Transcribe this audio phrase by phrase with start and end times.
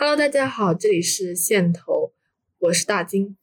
[0.00, 2.14] Hello，大家好，这里是线头，
[2.60, 3.36] 我是大金，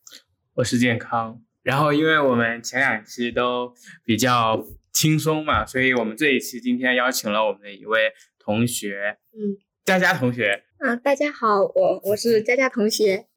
[0.54, 1.44] 我是健康。
[1.64, 3.74] 然后，因为我们前两期都
[4.06, 10.64] 比较轻松嘛，所以我们这一期今天邀请了我们的一位同学，嗯，佳佳同学。
[10.78, 13.28] 啊，大家好，我我是佳佳同学。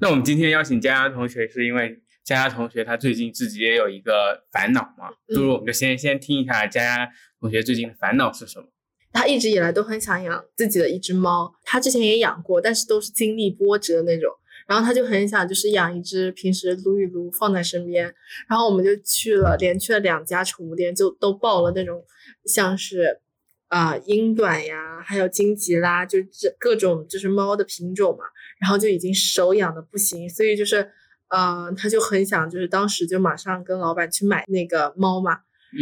[0.00, 8.68] 那我们今天邀请佳佳同学，是因为佳佳同学他最近自己也有一个烦恼嘛，不如我们就先先听一下佳佳同学最近的烦恼是什么。
[9.12, 14.30] 他一直以来都很想养自己的一只猫，他之前也养过，但是都是经历波折那种。
[14.68, 18.04] 然后他就很想就是养一只，平时撸一撸放在身边。
[18.48, 22.04] 然后我们就去了，连去了两家宠物店，就都报了那种
[22.44, 23.18] 像是
[23.66, 28.24] 啊英短呀，还有金吉拉，就这各种就是猫的品种嘛。
[28.60, 30.88] 然后就已经手痒的不行，所以就是
[31.30, 35.40] 呃他就很想就是当时就马上跟老板去买那个猫嘛。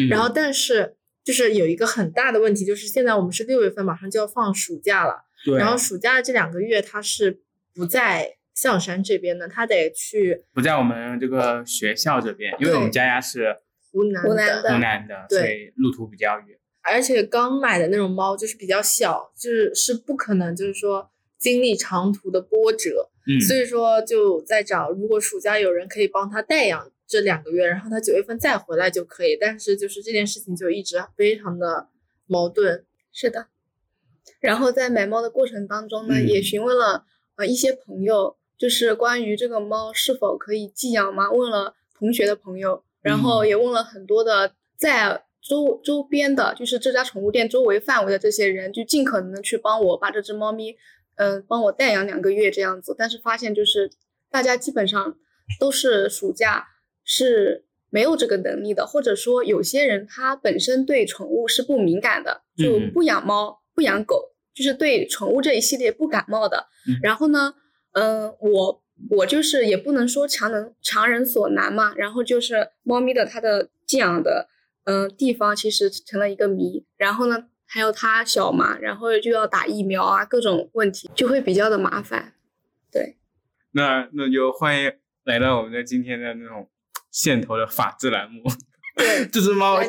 [0.08, 0.94] 然后但是。
[1.28, 5.26] 就是有一个很大的问题，就是现在我们是六月份，马上就要放暑假了。
[5.44, 5.58] 对。
[5.58, 7.42] 然后暑假的这两个月，他是
[7.74, 13.58] 不在象山这边的，他得去不在我们这个学校这边，因为我们佳佳是
[13.92, 16.58] 湖南的，湖南的，所以路途比较远。
[16.80, 23.10] 而且刚买的那种猫就是比较小，就是是不可能就是说经历长途的波折。
[23.26, 23.38] 嗯。
[23.38, 26.90] 所以说就在找，如果暑假有人可以帮他代养。
[27.08, 31.88] 这两个月，然后他九月份再回来就可以，但是就是这件事情就一直非常的
[32.26, 32.84] 矛盾。
[33.10, 33.46] 是的，
[34.38, 37.06] 然后在买猫的过程当中呢，也询问了
[37.36, 41.32] 呃一些朋友，就是关于这个猫是否可以寄养吗？
[41.32, 50.76] 问了同学的朋友，然后也问了很多的在周周边的，就是这家宠物店周围范围的这些人，就尽可能的去帮我把这只猫咪，
[51.16, 52.94] 嗯，帮我代养两个月这样子。
[52.96, 53.90] 但是发现就是
[54.30, 55.16] 大家基本上
[55.58, 56.68] 都是暑假。
[57.10, 66.66] 是没有这个能力的，或者说有些人他本身对宠物是不敏感的，就不养猫不养狗，就是对宠物这一系列不感冒的。
[67.02, 67.54] 然后呢，
[67.92, 71.94] 嗯，我我就是也不能说强能强人所难嘛。
[71.96, 74.50] 然后就是猫咪的它的寄养的
[74.84, 76.84] 嗯地方其实成了一个谜。
[76.98, 82.34] 然后呢，还有它小嘛，然后就要打疫苗啊，各种问题就会比较的麻烦。
[82.92, 83.16] 对，
[83.70, 84.92] 那那就欢迎
[85.24, 86.68] 来到我们的今天的那种。
[87.10, 88.42] 线头的法制栏目，
[88.96, 89.80] 对这只 猫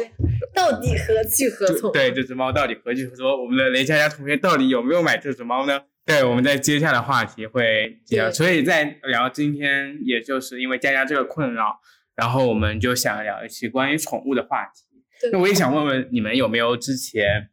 [0.54, 1.92] 到底何去何从？
[1.92, 3.26] 对这只猫到底何去何从？
[3.42, 5.82] 我们的雷佳佳同学到底有没有买这只猫呢？
[6.06, 11.80] 对，我们在接下来话题会聊，所以在聊今天，也就是因为佳佳这个困扰，
[12.16, 15.04] 然后我们就想聊一期关于宠物的话题。
[15.32, 17.50] 那我也想问问你们有没有之前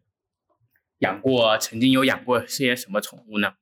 [1.00, 3.54] 养过，曾经有养过些什么宠物呢？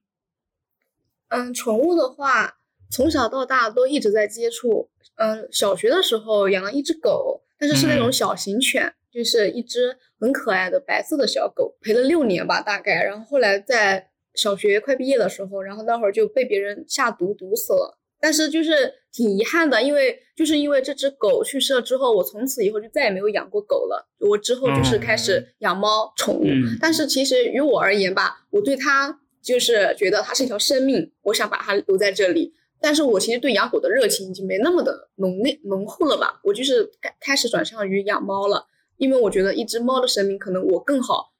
[1.28, 2.58] 嗯，宠物的话，
[2.94, 4.88] 从小到大都一直在接触。
[5.16, 13.02] 嗯，小学的时候养了一只狗，但是是那种小型犬，就是一只很可爱的白色的小狗，陪了六年吧，大概。
[13.02, 17.98] 然后后来在小学快毕业的时候，然后那会儿就被别人下毒毒死了。
[18.20, 24.08] 但是就是挺遗憾的，因为就是因为这只狗去世了之后，我从此以后就再也没有养过狗了。
[24.18, 26.46] 我之后就是开始养猫宠物。
[26.80, 32.54] 但是其实于我而言吧，我对它就是觉得它是一条生命，我想把它留在这里。
[32.84, 36.38] 但是我其实对养狗的热情已经没那么的浓烈浓厚了吧？
[36.44, 38.66] 我就是开开始转向于养猫了，
[38.98, 41.32] 因为我觉得一只猫的生命可能我更好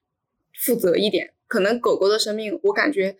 [0.55, 1.35] 负责一点。
[1.45, 3.15] 可能狗狗的生命我感觉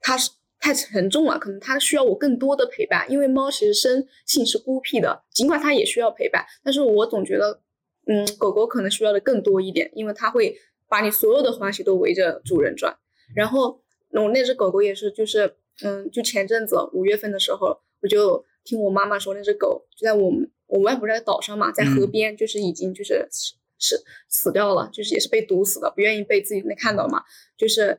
[0.00, 3.08] 它是太沉重了，可能它需要我更多的陪伴。
[3.08, 7.60] 因为猫其实生性是孤僻的，尽管它也需要陪伴，但是我总觉得，
[8.08, 10.56] 嗯，狗狗可能需要的更多一点，因为它会
[10.88, 12.96] 把你所有的欢喜都围着主人转。
[13.36, 15.54] 然后我那只狗狗也是，就是。
[15.82, 23.26] 嗯，就前阵子五月份的时候，我就听我妈妈说，那只狗就在我们我们外婆在岛上嘛，在河边，就是已经就是
[23.78, 27.22] 是死掉了，就是也是被毒死的，不愿意被自己那看到嘛。
[27.56, 27.98] 就是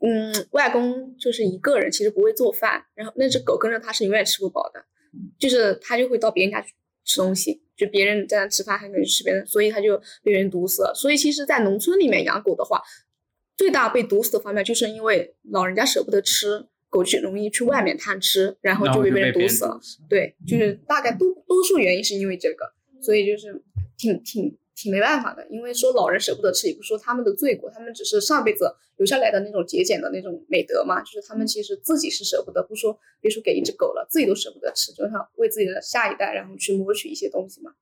[0.00, 4.84] 嗯，外公就是一个人，其实不会做饭，然后那只狗跟着他是永远吃不饱的，
[5.38, 6.74] 就是他就会到别人家去
[7.04, 10.92] 吃东西，就别人在那吃饭，他可以吃别人，所以他就被人毒死了。
[10.94, 12.82] 所以其实，在农村里面养狗的话，
[13.56, 16.66] 最大被毒死的方面，就是因为老人家舍不得吃。
[16.96, 19.78] 狗去容易去外面贪吃，然后就会被人毒死了。
[20.08, 22.72] 对，就是大概多多数原因是因为这个，
[23.02, 23.62] 所以就是
[23.98, 25.46] 挺挺挺没办法的。
[25.50, 31.02] 因为说老人舍不得吃，也不说他们的罪过，他们只是上辈子留下来的那种节俭的那种美德嘛。
[31.02, 37.72] 就是他们其实自己是舍不得，不说别说给一只狗了，自己都舍不得吃，就想为自己的下一代然后去谋取一些东西嘛。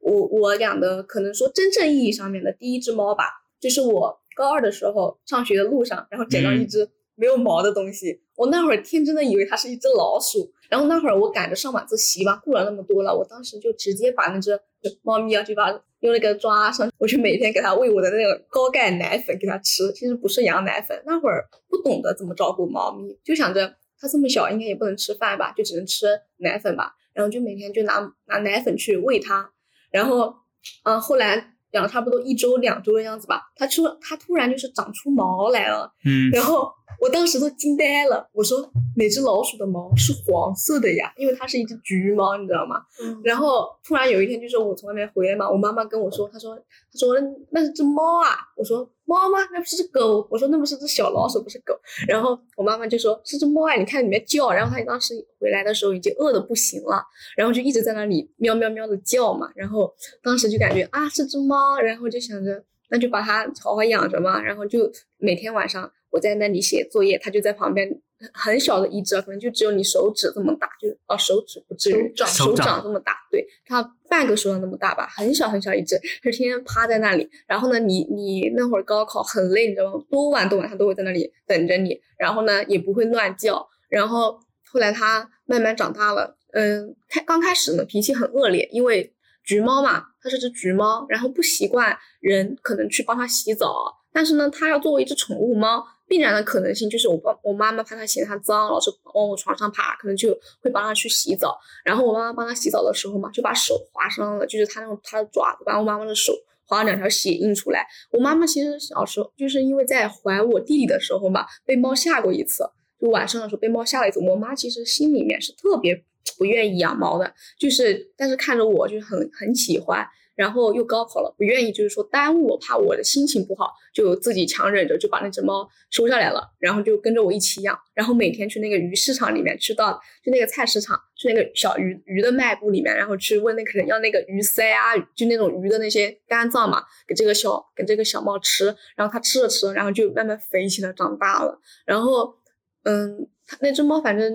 [0.00, 3.24] 我我养的可能说真正意义上面的第一只猫吧，
[3.58, 6.90] 就是我高二的时候上学的路上，然后捡到一只。
[7.16, 14.58] 没有毛的东西，我那会儿天真的以为它是一只老鼠，然后那会儿我赶着上晚自习嘛，顾了那么多了，我当时就直接把那只
[15.02, 15.70] 猫咪啊，就把
[16.00, 19.92] 用那个抓上，我去每天给它喂我的那个高钙奶粉给它吃。
[19.92, 26.06] 其实不是羊奶粉，那会儿不懂得怎么照顾猫咪，就想着它这么小，应该也不能吃饭吧，就只能吃
[26.38, 26.94] 奶粉吧。
[27.12, 29.52] 然后就每天就拿拿奶粉去喂它，
[29.92, 30.34] 然后，
[30.82, 36.72] 嗯，后来养了差不多一周两周的样子吧，它出它突然就是长出毛来了，嗯，然后。
[37.00, 38.56] 我当时都惊呆了，我说
[38.96, 41.12] 哪只老鼠的毛是黄色的呀？
[41.16, 42.80] 因为它是一只橘猫，你知道吗？
[43.02, 46.62] 嗯，然后突然有一天，就是我从外面回来嘛，我妈妈跟我说，她说，她
[46.98, 47.16] 说
[47.50, 48.30] 那是只猫啊。
[48.56, 49.38] 我说猫吗？
[49.52, 50.26] 那不是只狗。
[50.30, 51.74] 我说那不是只小老鼠，不是狗。
[52.08, 54.50] 然后我妈妈就说是只猫啊，你看里面叫。
[54.50, 57.02] 然后它当时回来的时候已经饿的不行了，
[57.36, 59.50] 然后就一直在那里喵喵喵的叫嘛。
[59.54, 64.42] 然后当时就感觉啊是只猫，然后就想着那就把它好好养着嘛。
[64.42, 65.90] 然后就每天晚上。
[66.10, 67.90] 我在那里写作业，它就在旁边，
[68.32, 77.28] 很小的一只，可能就只有你手指这么大，就哦手指不至于手掌这么大，对，它半个手掌那么大吧，很小很小一只，它天天趴在那里。
[77.46, 80.04] 然后呢，你你那会儿高考很累，你知道吗？
[80.10, 82.00] 多晚多晚它都会在那里等着你。
[82.16, 83.68] 然后呢，也不会乱叫。
[83.88, 84.38] 然后
[84.70, 89.12] 后来它慢慢长大了，嗯，开刚开始呢脾气很恶劣，因为
[89.42, 93.74] 橘猫嘛，它是只橘猫，然后不习惯人可能去帮它洗澡，
[94.12, 95.84] 但是呢，它要作为一只宠物猫。
[96.06, 101.58] 必然的可能性就是我爸我妈妈怕它嫌它脏，老是往我床上爬，可能就会帮它去洗澡。
[101.84, 106.32] 然后我妈妈帮它洗澡的时候嘛，就把手划伤了，就是它那种它的爪子把我妈妈的手
[106.66, 107.86] 划了两条血印出来。
[108.10, 112.64] 我妈妈其实小时候就是因为在怀我弟弟的时候嘛，被猫吓过一次，
[113.00, 114.20] 就晚上的时候被猫吓了一次。
[114.20, 116.04] 我妈其实心里面是特别
[116.36, 120.06] 不愿意养猫的，就是但是看着我就是很很喜欢。
[120.34, 129.92] 然后又高考了，不愿意，就是说耽误我，怕我的心情不好，就自己强忍着就把那只猫收下来了，然后就跟着我一起养，然后每天去那个鱼市场里面，去到
[130.24, 142.34] 就那个菜市场，去那个小鱼鱼的卖部里面，然后去问那个人要那个鱼鳃啊，就那种鱼的那些肝脏嘛，给这个小给这个小猫吃，然后它吃了吃，然后就慢慢肥起来，长大了，然后
[142.82, 144.34] 嗯，它那只猫反正。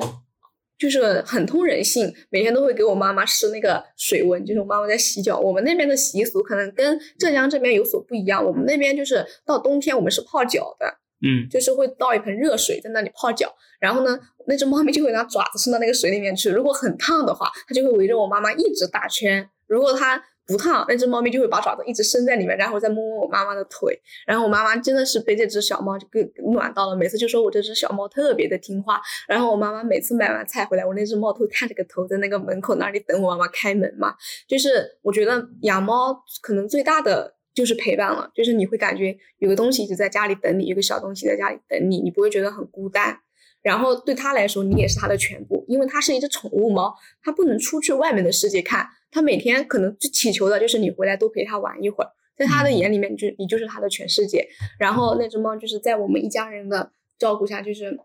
[0.79, 5.37] 就是很通人性，每天都会给我妈妈试那个水温，就是我妈妈在洗脚。
[5.37, 10.87] 我们那边的习俗可能跟浙江这边有所不一样，我们那边就是到冬天我们是泡脚的，
[11.21, 14.17] 嗯，就是会倒一盆热水在那里泡脚，然后呢，
[14.47, 20.23] 那只猫咪就会拿爪子伸到那个水里面去，如果很烫的话，它就会围着我妈妈一直打圈，如果它。
[20.49, 23.97] 不烫，那只猫咪就会把爪子一直伸在里面，然后再摸摸我妈妈的腿。
[24.25, 28.99] 然后我妈妈真的是被这只小猫就给暖到了，每次就说我这只小猫特别的听话。
[29.27, 34.15] 然后我妈妈每次买完菜回来，我那只猫都会探着个头在那个门口那里等我妈妈开门嘛。
[34.47, 43.19] 就是我觉得养猫可能最大的就是陪伴了，就是你会感觉有个东西一直在家里等你，有个小东西在家里等你，你不会觉得很孤单。
[43.61, 48.87] 然后对它来说，你也是它的全部，因为它是一只宠物猫，它不能出去外面的世界看。
[49.11, 54.47] 他每天可能就祈求的就是你回来多陪他玩一会儿，在他的眼里面，就你就是他的全世界。
[54.77, 57.99] 然后那只猫就是在我们一家人的照顾下，就是，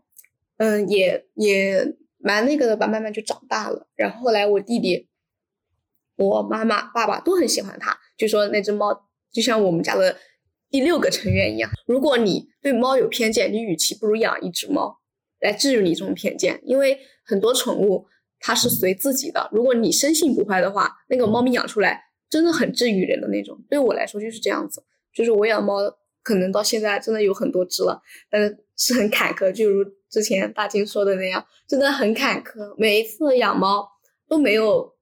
[0.57, 3.87] 嗯，也也蛮那个的吧，慢慢就长大了。
[3.95, 5.09] 然后后来我弟弟、
[6.17, 10.17] 我妈妈、爸爸都很喜欢它，就说那只猫就像我们家的
[10.71, 11.71] 第六个成员一样。
[11.87, 14.99] 如果你对猫有偏见，你与其不如养一只猫
[15.41, 18.07] 来治愈你这种偏见，因为很多宠物。
[18.47, 21.99] 它是随自己的，如果你生性不坏的话，那个猫咪养出来
[22.29, 23.59] 真的很治愈人的那种。
[23.71, 25.79] 对我来说就是这样子，就是我养猫
[26.23, 32.75] 可能到现在真的有很多只了，但是是很坎坷，就如之前大金说的那样，真的很坎坷。
[32.77, 33.89] 每一次养猫
[34.29, 34.93] 都没有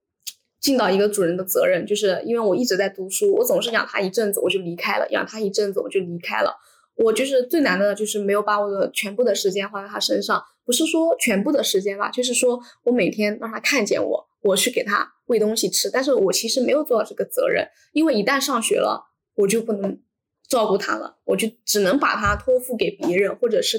[0.61, 6.55] 尽到一个主人的责任，就是因为我一直在读书，我总是养它一阵子我就离开了，养它一阵子我就离开了。
[6.95, 10.43] 我就是最难的，就是没有把我的全部的时间花在它身上。
[10.65, 19.99] 不是说全部的时间吧，就是说我每天让他看见我，我去给他喂东西吃，但是我其实没有做到这个责任，因为一旦上学了，我就不能
[20.47, 23.77] 照顾他了，我就只能把它托付给别人，或者是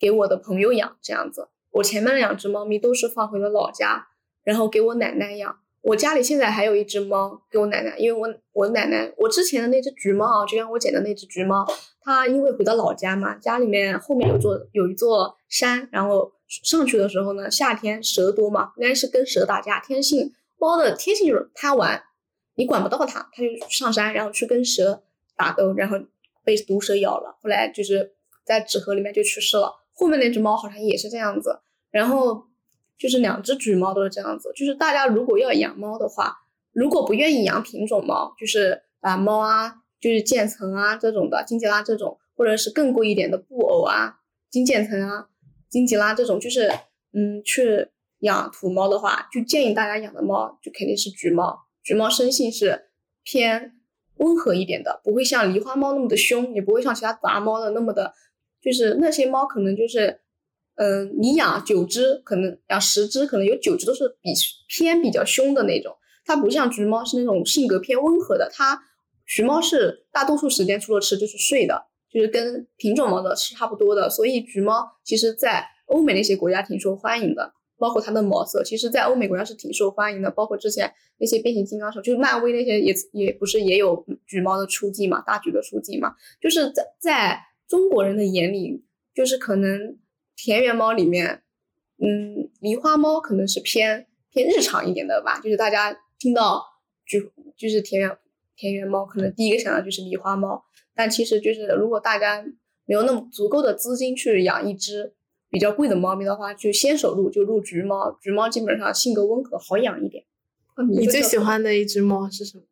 [0.00, 1.48] 给我的朋友养这样子。
[1.70, 4.08] 我前面两只猫咪都是放回了老家，
[4.42, 5.60] 然后给我奶奶养。
[5.86, 11.64] 我家里现在还有一只猫给我奶奶，因为我我奶奶我之前的那只橘猫啊，就像我捡的那只橘猫，
[12.00, 22.02] 它因为回到老家嘛，家里面后面有座有一座山，然后上去的时候呢，夏天蛇多嘛，应该是跟蛇打架，天性猫的天性就是贪玩，
[22.56, 25.04] 你管不到它，它就上山，然后去跟蛇
[25.36, 25.96] 打斗，然后
[26.42, 28.12] 被毒蛇咬了，后来就是
[28.44, 29.72] 在纸盒里面就去世了。
[29.94, 31.60] 后面那只猫好像也是这样子，
[31.92, 32.45] 然后。
[32.98, 36.36] 就是两只橘猫都是这样子，就是大家如果要养猫的话，
[36.72, 44.16] 如果不愿意养品种猫，就是啊猫啊，就是渐层啊这种的，金吉拉这种，或者是更贵一点的布偶啊，
[44.50, 45.28] 金渐层啊，
[45.68, 46.70] 金吉拉这种，就是
[47.12, 47.88] 嗯去
[48.20, 51.66] 养土猫的话，就建议大家养的猫就肯定是橘猫。
[51.82, 52.88] 橘猫生性是
[53.22, 53.74] 偏
[54.16, 58.12] 温和一点的，不会像狸花猫那么的凶，也不会像其他杂猫的那么的，
[58.60, 60.20] 就是那些猫可能就是，
[60.76, 64.30] 嗯，你养九只，可能养十只，可能有九只都是比
[64.68, 65.94] 偏比较凶的那种。
[66.24, 68.80] 它不像橘猫是那种性格偏温和的，它
[69.26, 74.08] 橘猫是大多数时间除了吃就是睡的，就是跟品种猫的是差不多的。
[74.08, 77.54] 所以橘猫其实在欧美那些国家挺受欢迎的。
[77.78, 80.30] 包括它的毛色，其实，在欧美国家是挺受欢迎的。
[80.30, 86.14] 包括之前那些变形金刚手，就是漫威那些也也不是也有橘猫的出镜嘛，大橘的出镜嘛。
[86.40, 88.82] 就是在在中国人的眼里，
[89.14, 89.98] 就是可能
[90.36, 91.42] 田园猫里面，
[91.98, 95.40] 嗯，狸花猫可能是偏偏日常一点的吧。
[95.40, 96.62] 就是大家听到
[97.04, 97.20] 就
[97.56, 98.16] 就是田园
[98.54, 100.64] 田园猫，可能第一个想到就是狸花猫。
[100.94, 102.44] 但其实就是如果大家
[102.84, 105.14] 没有那么足够的资金去养一只。
[105.48, 108.18] 比较贵的猫咪的话，就先手入就入橘猫。
[108.20, 110.24] 橘猫基本上性格温和，好养一点。
[110.90, 112.64] 你最喜欢的一只猫是什么？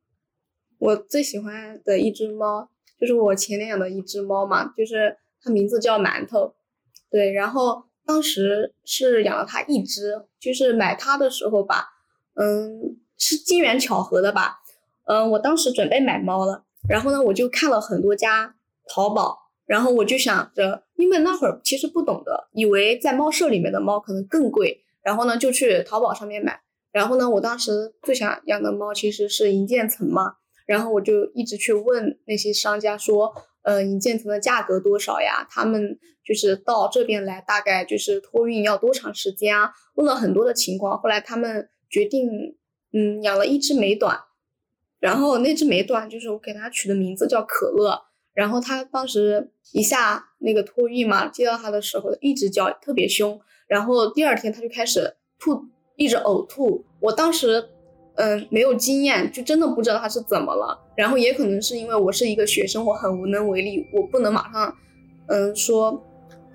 [0.78, 2.68] 我最喜欢的一只猫
[2.99, 6.56] 就是我前年养的一只猫嘛，就是它名字叫馒头。
[7.14, 11.87] 对，然后当时是养了它一只，就是买它的时候吧，
[12.35, 14.59] 嗯，是机缘巧合的吧。
[15.06, 18.56] 嗯，我当时准备买猫了，然后呢，我就看了很多家
[18.88, 19.42] 淘宝。
[19.66, 26.61] 然后我就想着，因为那会儿其实不懂得，以为在猫舍里面的猫可能更贵，然后呢就去淘宝上面买。
[26.92, 30.35] 然后呢，我当时最想养的猫其实是银渐层嘛，
[30.66, 33.33] 然后我就一直去问那些商家说，
[33.64, 35.47] 呃，银渐层的价格多少呀？
[35.50, 39.73] 他们就是到这边来大概就是托运要多长时间啊？
[39.94, 42.56] 问了很多的情况，后来他们决定，
[42.92, 44.21] 嗯，养了一只美短，
[45.00, 48.02] 然后那只美短就是我给它取的名字叫可乐。
[48.35, 53.40] 然后他当时一下那个托运嘛，接到他的时候一直叫，特别凶。
[53.68, 56.85] 然后第二天他就开始吐，一直呕吐。
[56.99, 57.68] 我当时，
[58.16, 60.78] 嗯，没有经验，就真的不知道他是怎么了。
[60.94, 64.76] 然后也可能是因为我是一个学生，我很无能为力，我不能马上，
[65.26, 66.02] 嗯，说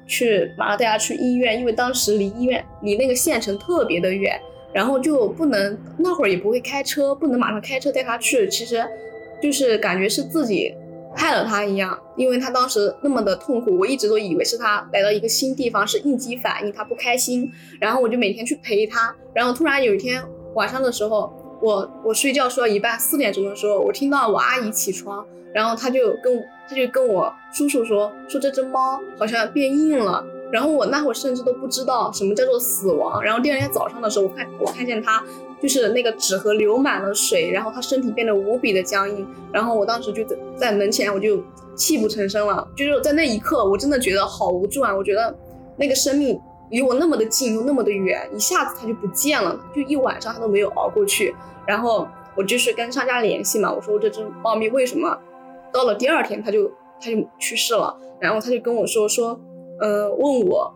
[0.07, 4.39] 去马上带他去医院，因为当时离医院离那个县城特别的远，
[4.73, 8.47] 然后就不能那会儿也不会开车，不能马上开车带他去。
[8.47, 8.85] 其实，
[9.41, 10.73] 就是感觉是自己。
[11.15, 17.51] 害了他一样，因为他当时那么的痛苦，我一直都以为是他来到一个新地方是应激反应，他不开心。
[17.81, 19.13] 然后我就每天去陪他。
[19.33, 20.23] 然后突然有一天
[20.53, 30.25] 晚上的时候，我我睡觉睡到一半，四点钟的时候，我听到我阿姨起床，然后她就跟她就跟我叔叔说说这只猫好像变硬了。
[30.51, 33.21] 然后我那会儿甚至都不知道什么叫做死亡。
[33.21, 35.23] 然后第二天早上的时候，我看我看见它
[35.61, 39.27] 就是那个纸盒流满了水，然后它身体变得无比的僵硬。
[39.51, 41.39] 然后我当时就在在门前，我就
[41.75, 42.67] 泣不成声了。
[42.75, 44.95] 就是在那一刻，我真的觉得好无助啊！
[44.95, 45.35] 我觉得
[45.77, 46.39] 那个生命
[46.69, 51.35] 离我那么的近又那么的远，一下子它就不见了，就一晚上它都没有熬过去。
[51.65, 55.17] 然后我就是跟商家联系嘛，我说我这只猫咪为什么
[55.71, 56.71] 到了第二天它就
[57.01, 57.95] 它就去世了？
[58.19, 59.39] 然后他就跟我说说。
[59.81, 60.69] 呃，问我，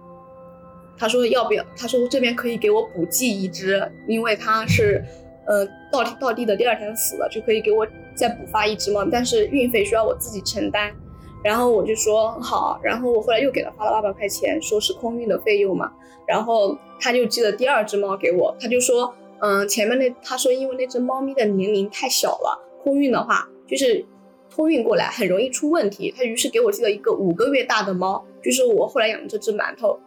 [0.98, 1.62] 他说要不要？
[1.76, 5.04] 他说这边可以给我补寄一只，因为它是，
[5.46, 7.86] 呃，到到地的第二天死了，就可以给我
[8.16, 9.06] 再补发一只嘛。
[9.12, 10.90] 但是运费需要我自己承担。
[11.44, 12.80] 然后我就说好。
[12.82, 15.92] 然后我后来又给他发了八百块钱，说是空运的费用嘛。
[16.28, 24.06] 然后他就寄了第二只猫给我，他就说，嗯，前面那他说因为那只猫咪的年龄太小了，空运的话就是。
[24.56, 30.00] 托运过来很容易出问题，他于是给我寄了一个五个月大的猫，就是我后来养的这只馒头。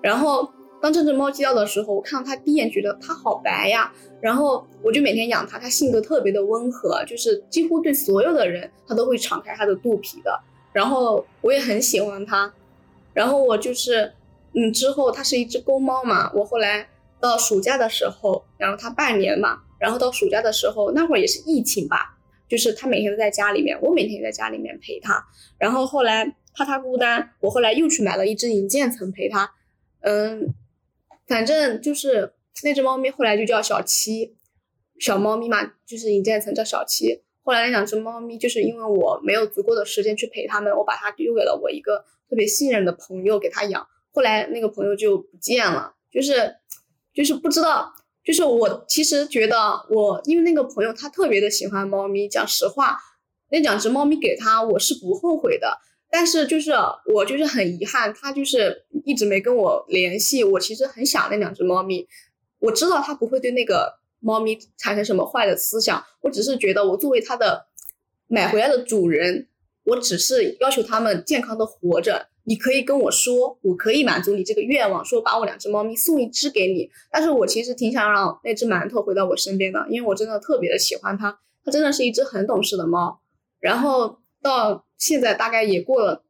[0.00, 0.48] 然后
[0.80, 10.30] 当这只猫寄到的时候，我看到它第一眼觉得它好白呀，然后我就每天养它，它性格特别的温和，就是几乎对所有的人它都会敞开它的肚皮的。
[10.78, 12.54] 然后我也很喜欢它，
[13.12, 14.14] 然后我就是
[14.54, 22.14] 嗯之后它是一只公猫嘛，我后来到暑假的时候养了它半年嘛，然后到暑假的时候那会儿也是疫情吧。
[22.48, 25.22] 就是它每天都在家里面，我每天也在家里面陪它。
[25.58, 29.50] 然后后来怕它孤单，我后来又去买了一只银渐层陪它。
[30.00, 30.54] 嗯，
[31.26, 32.32] 反正就是
[32.62, 34.36] 那只猫咪后来就叫小七，
[34.98, 37.24] 小猫咪嘛，就是银渐层叫小七。
[37.48, 43.88] 后来那两只猫咪就是因为我没有足够的时间去陪它们，我把它丢给了我一个特别信任的朋友给它养。
[44.12, 46.56] 后来那个朋友就不见了，就是
[47.14, 47.90] 就是不知道。
[48.22, 49.56] 就是我其实觉得
[49.88, 52.98] 我，因为那个朋友他特别的喜欢猫咪，讲实话，
[53.50, 55.78] 那两只猫咪给他我是不后悔的。
[56.10, 56.72] 但是就是
[57.14, 60.44] 我就是很遗憾，他就是一直没跟我联系。
[60.44, 62.06] 我其实很想那两只猫咪，
[62.58, 66.04] 我知道他不会对那个猫咪产生什么坏的思想。
[66.22, 67.66] 我只是觉得我作为它的
[68.26, 69.48] 买回来的主人，
[69.84, 72.28] 我只是要求它们健康的活着。
[72.44, 76.90] 你可以跟我说，我可以满足你这个愿望，说把我两只猫咪送一只给你。
[77.10, 83.20] 但是我其实挺想让那只馒头回到我身边的，因为我真的特别的喜欢它，它真的是一只很懂事的猫。
[83.60, 86.24] 然后到现在大概也过了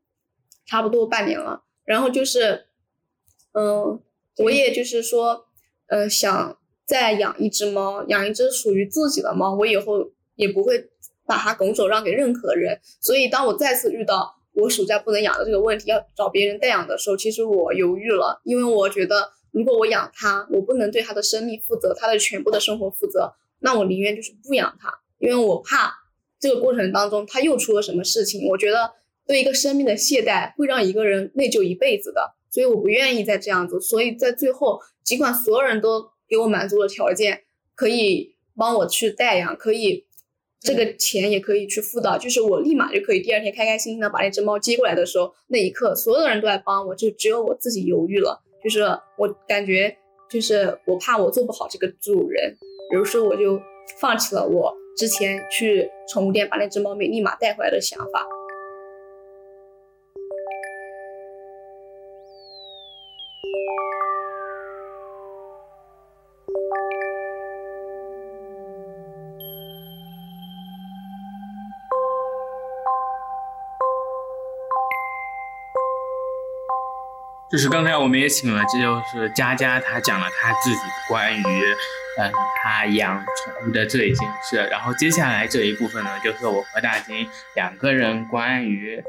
[0.66, 2.66] 差不多半年了，然后就是，
[3.52, 4.02] 嗯，
[4.38, 5.46] 我也就是说，
[5.86, 10.88] 呃，想再养一只猫，养一只属于自己的猫，我以后也不会
[11.24, 12.80] 把它拱手让给任何人。
[13.00, 14.34] 所以当我再次遇到。
[14.54, 25.94] 我暑假不能养的这个问题，要找别人代养的时候，其实我犹豫了，因为我觉得如果我养它，我不能对它的生命负责，它的全部的生活负责，那我宁愿就是不养它，因为我怕
[26.40, 28.48] 这个过程当中它又出了什么事情。
[28.48, 28.90] 我觉得
[29.28, 33.80] 对一个生命的懈怠会让一个人内疚一辈子的，所以我不愿意再这样子。
[33.80, 37.42] 所以在最后，尽管所有人都给我满足了条件，
[37.74, 40.06] 可以帮我去代养，可以。
[40.60, 48.42] 这个钱也可以去付到，就是我立马就可以第二天开开心心的把那只猫接过来的时候，那一刻所有的人都在帮我，就只有我自己犹豫了。
[48.64, 48.80] 就是
[49.16, 49.96] 我感觉，
[50.28, 52.56] 就是我怕我做不好这个主人，
[52.90, 53.62] 比如说我就
[54.00, 58.26] 放弃了我之前去宠物店把那只猫咪立马带回来的想法。
[77.50, 80.76] 就是刚才我们也请了，这就是佳佳，她讲了她自己
[81.08, 81.62] 关于，
[82.18, 82.30] 嗯，
[82.62, 84.56] 她养宠物的这一件事。
[84.70, 87.26] 然后接下来这一部分呢，就是我和大金
[87.56, 89.02] 两个人关于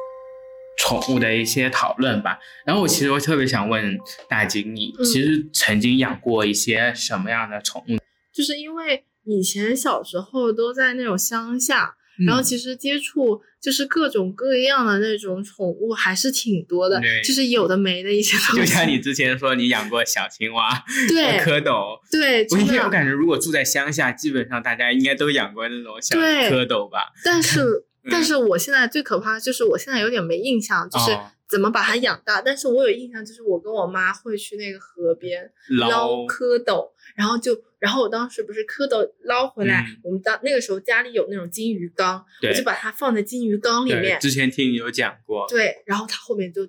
[0.77, 2.39] 宠物的一些讨论吧。
[2.65, 7.98] 然后我其实我特别想问大金，你其实曾经养过一些什么样的宠物？
[8.34, 11.96] 就是因为以前小时候都在那种乡下。
[12.26, 18.62] 然后其实接触就是各种各样的那种宠物还是挺多的，就是有的没的一些东西。
[18.62, 20.70] 就像你之前说你养过小青蛙、
[21.08, 27.12] 对蝌蚪，对，我我感觉如果住在乡下，基本上大家应该都养过那种小蝌蚪吧。
[27.24, 31.18] 但是， 但是我现在最可怕的就是我现在有点没印象，就是
[31.50, 32.42] 怎么把它养大。
[32.42, 36.92] 但是我有印象，就是我跟我妈会去那个河边捞蝌蚪。
[37.20, 44.18] 然后就，然后我当时不是蝌蚪捞回来，我们当那个时候家里有那种金鱼缸，我就把它放在金鱼缸里面。
[44.22, 45.46] 之前听你有讲过。
[45.50, 46.66] 对，然后它后面就，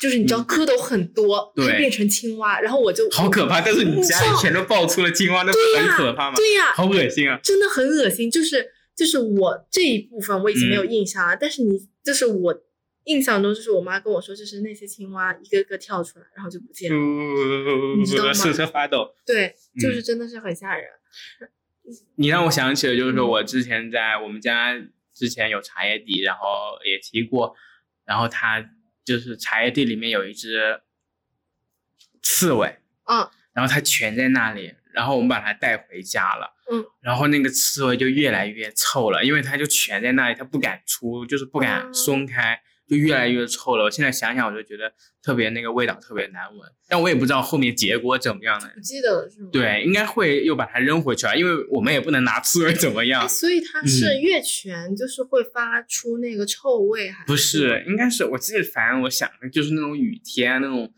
[0.00, 3.60] 就是你知道蝌蚪很多，它变成青蛙，然后我就好可怕。
[3.60, 6.36] 但是你家里全都爆出了青蛙，那不很可怕吗？
[6.36, 7.38] 对呀，好恶心啊！
[7.42, 12.62] 真的很恶心，就是就是我这一部分我已经没有印象了，但是你就是我。
[13.04, 16.96] 印象中就是我妈跟我说，就是那些青蛙一个个跳出来，然后就不见了，
[17.96, 18.32] 你知道吗？
[18.32, 19.14] 瑟瑟发抖。
[19.26, 20.88] 对，就是真的是很吓人。
[22.14, 24.72] 你让我想起了，就是我之前在我们家
[25.12, 27.56] 之前有茶叶地，然后也提过，
[28.04, 28.64] 然后它
[29.04, 30.80] 就是茶叶地里面有一只
[32.22, 42.62] 刺猬，嗯，然后它蜷在那里，然后我们把它带回家了，嗯，然后那个刺猬就越来越臭了，因为它就蜷在那里，它不敢出，就是不敢松开。
[42.92, 43.84] 就越来越臭了。
[43.84, 46.70] 我现在想想，我就觉得特别那个味道特别难闻。
[46.86, 48.70] 但我也不知道后面结果怎么样了。
[48.74, 49.48] 不记得了是吗？
[49.50, 53.26] 对，应该会又把它扔回去啊，因为我们也不能拿刺猬怎么样。
[53.26, 57.82] 所以它是越全就是会发出那个臭味，还不是？
[57.86, 60.92] 应该是我记得，反正我想的就是那种雨天那种，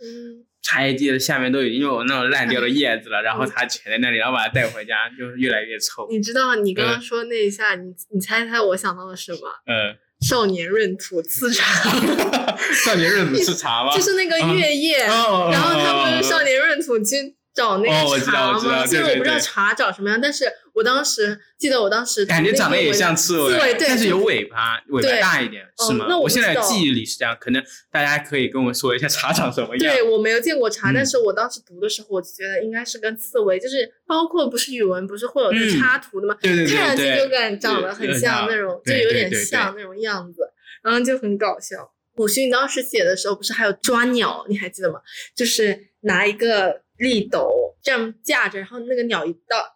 [0.63, 6.09] 茶叶地的下面都已经有那种烂掉的叶子了， 然后它蜷在那里，然后把它带回家，就是越来越臭。
[6.11, 9.39] 你知道你刚刚说那一下，你你猜猜我想到了什么？
[9.67, 9.97] 嗯。
[10.27, 11.91] 少年闰土刺茶，
[12.85, 13.93] 少年闰土刺茶吗？
[13.97, 18.87] 就是那个月夜，然后他不是少年闰土去找那个茶吗？
[18.87, 26.07] 其实我不知道茶长什么样，但是我当时记得我当时感觉长得也像刺猬，但是有尾巴，尾巴大一点，是吗？
[26.09, 29.79] 那我现在记忆里是这样，可能大家可以跟我说一下茶长什么样。
[29.79, 36.37] 对我没有见过茶，但是我当时读的时候，我就觉得应该是跟刺猬，就是包括不是语文不是会有那插图的吗？
[36.41, 40.43] 对对对，看上去就感长得很像那种，就有点像那种样子。
[40.83, 41.93] 然后就很搞笑。
[42.17, 45.01] 鲁迅当时写的时候，不是还有抓鸟，你还记得吗？
[45.35, 49.74] 就是拿一个立斗这样架着，然后那个鸟一到，嗯，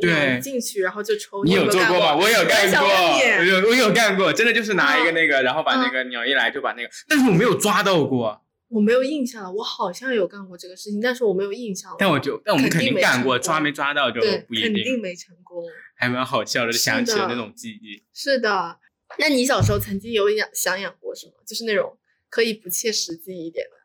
[0.00, 1.42] 对，进去，然后就抽。
[1.44, 2.16] 你有做过吗？
[2.16, 8.42] 我有干过，我有我有干过，真的就是拿一个那个，然后把那个鸟一来就把那个，但是我没有抓到过。
[8.68, 11.96] 我没有印象了，我好像有干过这个事情，但是我没有印象了。
[11.98, 14.72] 但我就，但我们肯定干过，抓没抓到就不一定。
[14.72, 15.64] 肯定没成功。
[15.96, 18.04] 还蛮好笑的，想起了那种记忆。
[18.12, 18.78] 是的。
[19.18, 21.32] 那你小时候曾经有养想养过什么？
[21.46, 21.96] 就是那种
[22.28, 23.77] 可以不切实际一点的。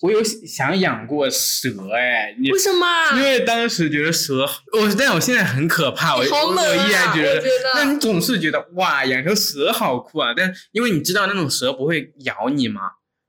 [0.00, 2.86] 我有想养过蛇哎，你为什么？
[3.16, 7.42] 因为当时觉得蛇，我但我现在很可怕，我好冷啊我依然觉得
[7.74, 10.34] 那你总是觉得哇，养条蛇好酷啊！
[10.36, 12.82] 但因为你知道那种蛇不会咬你嘛，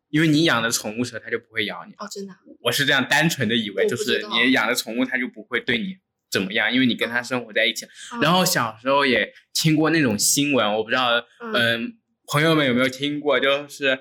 [0.10, 1.94] 因为你养的宠物蛇它就不会咬你。
[1.94, 5.96] 哦，真的啊，我是这样单纯的以为，就是你养的宠物它就不会对你
[6.32, 7.86] 怎么样，因为你跟它生活在一起。
[7.86, 11.94] 哦然后小时候也听过那种新闻，我不知道，嗯嗯，
[12.28, 13.40] 朋友们有没有听过？
[13.40, 13.98] 就是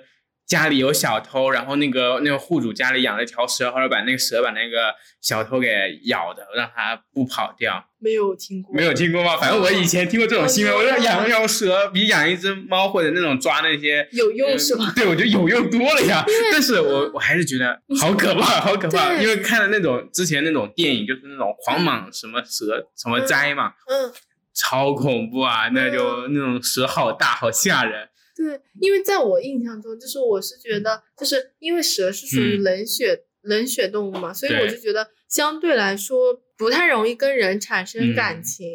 [0.46, 5.68] 家里有小偷，然后那个那个户主家里养了一条蛇，后来把那个蛇把那个小偷给
[6.04, 7.85] 咬的，让他不跑掉。
[7.98, 9.37] 没有听过，没有听过吗？
[9.38, 14.92] 反正我以前听过这种新闻，哦我觉得养一条蛇比养一只猫或者那种抓那些有用呃是吧？
[14.94, 16.22] 对，我觉得有用多了呀。
[16.52, 19.14] 但是我嗯我还是觉得好可怕， 好可怕。
[19.14, 24.12] 因为看了那种之前那种电影，就是那种狂蟒什么蛇什么灾嘛，嗯，
[24.52, 25.70] 超恐怖啊！
[25.72, 28.11] 那就那种蛇好大，好吓人。
[28.34, 32.62] 对，因为在我印象中，就是我是觉得，就是因为蛇是属于嗯。
[32.62, 38.42] 冷血、冷血动物嘛，所以我就觉得相对来说不太容易跟人产生感嗯。
[38.42, 38.66] 情。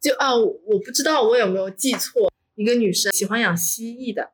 [0.00, 4.32] 就啊，我不知道我有没有记错，一个女生喜欢养蜥蜴的，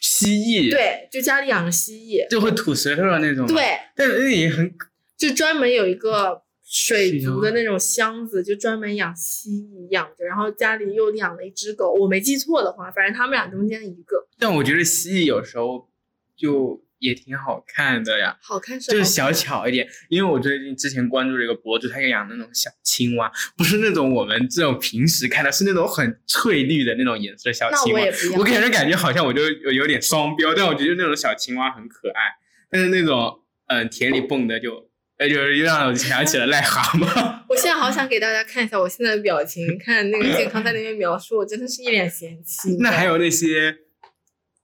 [0.00, 4.72] 蜥蜴，，对，就家里养着蜥蜴，就会吐舌头的那种。，对，但是那也很
[5.16, 15.88] 就专门有一个水族的那种箱子，就专门养蜥蜴养着，然后家里又养了一只狗，我没记错的话，反正他们俩中间的一个，但我觉得蜥蜴有时候
[16.36, 18.36] 就也挺好看的呀。
[18.42, 28.00] 好看是就是小巧一点，因为我最近之前关注了一个博主，他也养那种小青蛙，不是那种我们这种平时看的，是那种很翠绿的那种颜色小青蛙。
[28.36, 32.22] 我给人感觉好像我就有有点双标，但我觉得那种小青蛙很可爱，
[32.68, 34.85] 但是那种嗯田里蹦的就
[35.18, 37.42] 呃就又让我想起了癞蛤蟆。
[37.48, 42.76] 我现在好想给大家看一下我现在的表情，看那个健康在那边描述，我真的是一脸嫌弃。
[42.80, 43.78] 那还有那些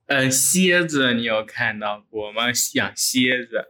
[0.07, 2.43] 嗯蝎子，你有看到过吗？
[2.73, 3.65] 养蝎子，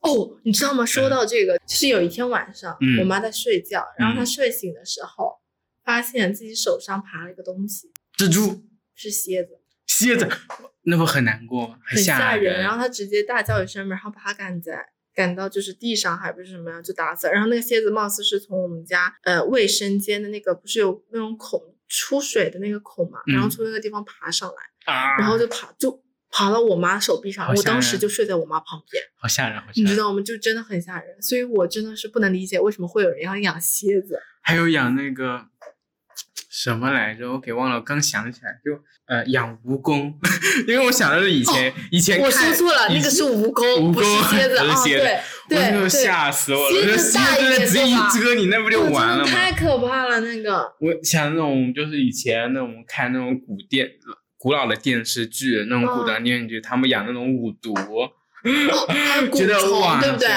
[0.00, 0.84] 哦，你知道吗？
[0.84, 5.38] 说到这个，就是有一天晚上，嗯我妈在睡觉，然后她嗯睡醒的时候，
[5.84, 8.64] 发现自己手上爬了一个东西，蜘蛛、
[8.94, 10.28] 是蝎子，蝎子，
[10.82, 11.78] 那不很难过吗？
[11.86, 12.60] 很吓吓人。
[12.60, 17.32] 然后她直接大叫一声，然后把它赶在赶到就是地上，还不是什么样，就打死了。
[17.32, 24.92] 然后那个蝎子貌似是从我们家呃卫生间的那个不是有那种孔出水的那个孔嘛，然后嗯从那个地方爬上来。
[24.92, 26.00] 啊，然后就爬就
[26.30, 29.84] 爬到我妈手臂上，我当时就睡在我妈旁边，好吓人，好吓人。
[29.84, 30.22] 你知道吗？
[30.22, 34.20] 就真的很吓人，所以我真的是不能理解为什么会有人要养蝎子。
[34.40, 35.42] 还有养那个
[36.50, 37.30] 什么来着？
[37.32, 38.72] 我给忘了，我刚想起来，就
[39.06, 40.12] 呃养蜈蚣，
[40.66, 44.56] 因为我想的是以前、以前哦我看说错了，那个是蜈蚣，蜈不是蚣蝎子
[45.48, 46.70] 对对我就对，吓死我了！
[46.70, 49.30] 蝎子我说蝎大一直接一蛰你，那不就完了吗？
[49.30, 50.62] 太可怕了，那个。
[50.80, 53.88] 我想那种就是以前那种看那种古电
[54.36, 57.72] 古老的电视剧，那种古装电视剧，他们养那种五毒，
[59.34, 60.28] 觉得，哇对不对？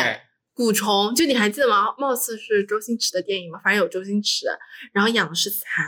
[0.55, 1.87] 塞蛊虫，就你还记得吗？
[1.97, 4.45] 貌似是周星驰的电影嘛，反正有周星驰，
[4.93, 5.85] 然后养的是蚕，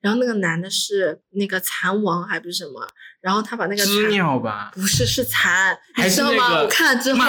[0.00, 2.86] 然后那个男的是那个蚕王还不是什么，
[3.20, 4.70] 然后他把那个知鸟吧？
[4.74, 6.48] 不是是蚕，你知道吗？
[6.48, 7.20] 那个我看了之后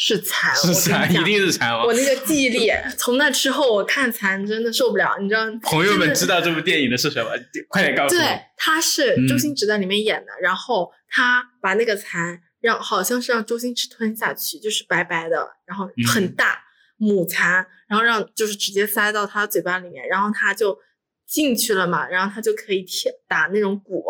[0.00, 1.84] 是蚕，是蚕， 一定是蚕王。
[1.84, 5.40] 我那个记忆力，从那之后我看蚕真的受不了，你知道？
[5.64, 7.30] 朋友们知道这部电影的是什么？
[7.68, 8.20] 快点告诉我。
[8.20, 16.60] 对，他是周嗯星驰在里面演的，然后他把那个蚕让好像是让周星驰吞下去，就是白白的，然后很嗯大、
[16.96, 20.78] 母蚕，然后让就是直接塞到他嘴巴里面，然后他就
[21.26, 24.02] 进去了嘛，然后他就可以舔打那种蛊。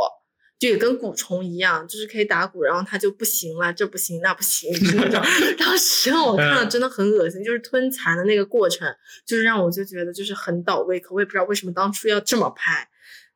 [0.58, 4.68] 就也跟蛊虫一样，就是可以打鼓，然后他就不行了，这不行那不行。
[5.56, 8.92] 当时让我看了嗯真的很恶心，就是吞蚕的那个过程，
[9.24, 12.88] 就是让我就觉得就是很倒胃口，我也不知道为什么当初要这么拍，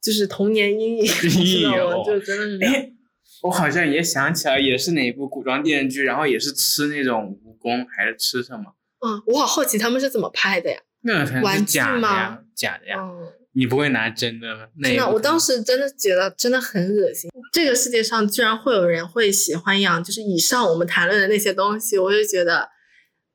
[0.02, 1.04] 就是童年阴影，
[1.38, 1.94] 你知道吗？
[1.94, 2.74] 哦就真的是这样。
[2.74, 2.92] 哎，
[3.42, 8.74] 我好像也想起来，也是哪一部古装电视剧，然后也是吃那种蜈蚣，还是吃什么？
[9.04, 10.78] 嗯，我好好奇他们是怎么拍的呀？
[11.02, 12.96] 那玩具假的吗呀，假的呀。
[12.98, 14.68] 嗯，你不会拿真的吗？
[14.78, 17.28] 那真的，我当时真的觉得真的很恶心。
[17.52, 22.68] 这个世界上居然会有人会喜欢养，就是以上我们谈论的那些东西，我就觉得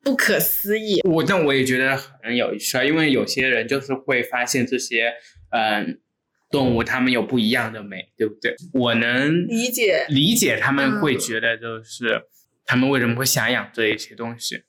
[0.01, 1.01] 不可思议。
[1.03, 5.11] 我，但我也觉得很有趣啊，因为有些人就是会发现这些
[5.51, 5.99] 嗯
[6.49, 8.55] 动物它们有不一样的美，对不对？
[8.73, 12.23] 我能理解理解他们会嗯觉得就是
[12.65, 14.63] 他们为什么会想养这一些东西。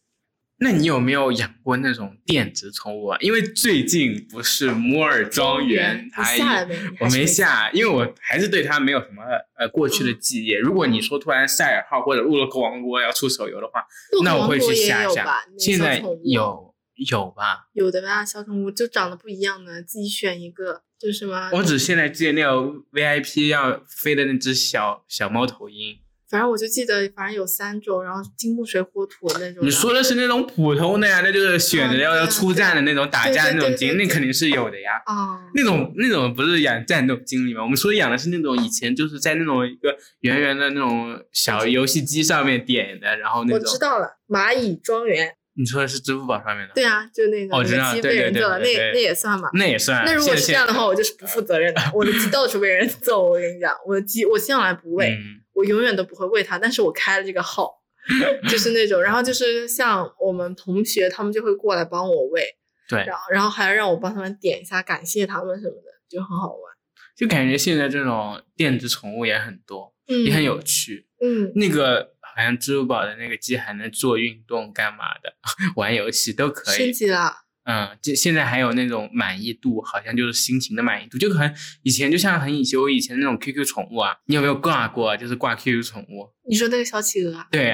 [0.61, 3.19] 那你有没有养过那种电子宠物啊？
[3.21, 6.77] 因为最近不是摩尔庄园，它下没？
[6.99, 9.23] 我没下，因为我还是对它没有什么
[9.57, 10.55] 呃过去的记忆。
[10.55, 13.87] 如果你说突然赛尔号或者洛克王国要出手游的话，
[14.25, 17.69] 那我会去下一下现在有有吧？
[17.73, 22.51] 有的吧，小宠物就长得不一样的，自己选一个，就是什么我只现在记得那个
[22.93, 25.97] VIP 要飞的那只小小猫头鹰，
[26.29, 29.65] 反正我就记得，反正有三种，然后金木水火土那种。
[29.65, 31.21] 你说的是那种普通的呀？
[31.23, 35.01] 那就是选择要要出战的那种打架的那种精，那肯定是有的呀。
[35.07, 37.63] 哦，那种那种不是养战斗经理吗？
[37.63, 45.35] 我们说养的是那种以前就是在那种一个圆圆的那种小游戏机上面点的，然后那种我知道了，蚂蚁庄园。
[45.59, 49.51] 你说的是支付宝上面的，对啊，就那个我知道那个鸡对对对被人揍了，那那也算嘛。
[49.55, 50.05] 那也算。
[50.07, 51.81] 那如果是这样的话，我就是不负责任的。
[51.92, 57.73] 我的鸡到处被人 揍，我跟你讲，我的鸡我向来不喂，嗯，我永远都不会喂它，但是我开了这个号，
[58.49, 62.44] 就是那种，然后就是像我们同学，他们就会过来帮我喂，
[62.88, 66.73] 对，然后然后还要让我帮他们点一下，感谢他们什么的，就很好玩。
[67.16, 71.09] 就感觉现在这种电子宠物也很多，嗯，也很有趣。
[71.21, 75.35] 嗯，那个好像支付宝的那个鸡还能做运动干嘛的，
[75.74, 76.77] 玩游戏都可以。
[76.77, 77.33] 升级了。
[77.64, 85.16] 嗯，就现在还有那种满意度，好像就是心情的满意度，就很以前就像很以前我以前那种 QQ 宠物啊，你有没有挂过啊？
[85.16, 86.31] 就是挂 QQ 宠物。
[86.48, 87.48] 你说那个小企鹅啊？
[87.51, 87.72] 对，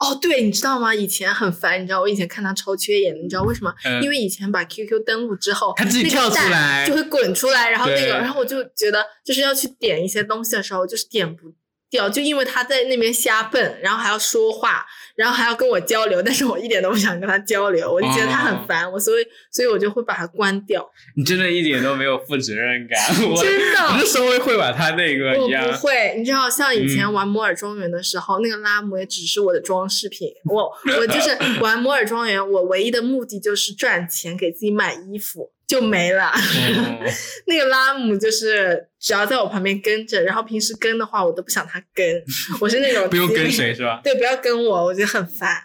[0.00, 0.92] 哦，对，你知道吗？
[0.92, 3.72] 以前很烦，你知道我以前看它超缺眼的，你知道为什么？
[3.84, 11.54] 嗯，因为以前把 QQ 登录之后，它自己跳出来就会滚出来，然后那个，然后我就觉得就是要去点一些东西的时候，就是点不
[11.90, 20.88] 掉，就因为他在那边瞎蹦，然后还要说话，然后还要跟我交流，但是我一点都不想跟他交流，我就觉得他哦很烦，我所以所以我就会把它关掉。
[21.16, 22.98] 你真的一点都没有负责任感，
[23.30, 25.78] 我真的我是稍微会把他那个我一样不。
[25.78, 30.28] 会，你知道，像以前嗯玩摩尔庄园的时候，那个拉姆也只是我的装饰品。
[30.44, 30.70] 我
[31.00, 36.28] 我就是玩摩尔庄园，我唯一的目的就是赚钱，给自己买衣服就没了。
[36.28, 36.32] 哦
[37.46, 42.04] 那个拉姆就是只要在我旁边跟着，然后平时跟的话，我都不想他跟。
[42.60, 44.00] 我是那种 不用跟谁是吧？
[44.02, 45.62] 对，不要跟我，我觉得很烦，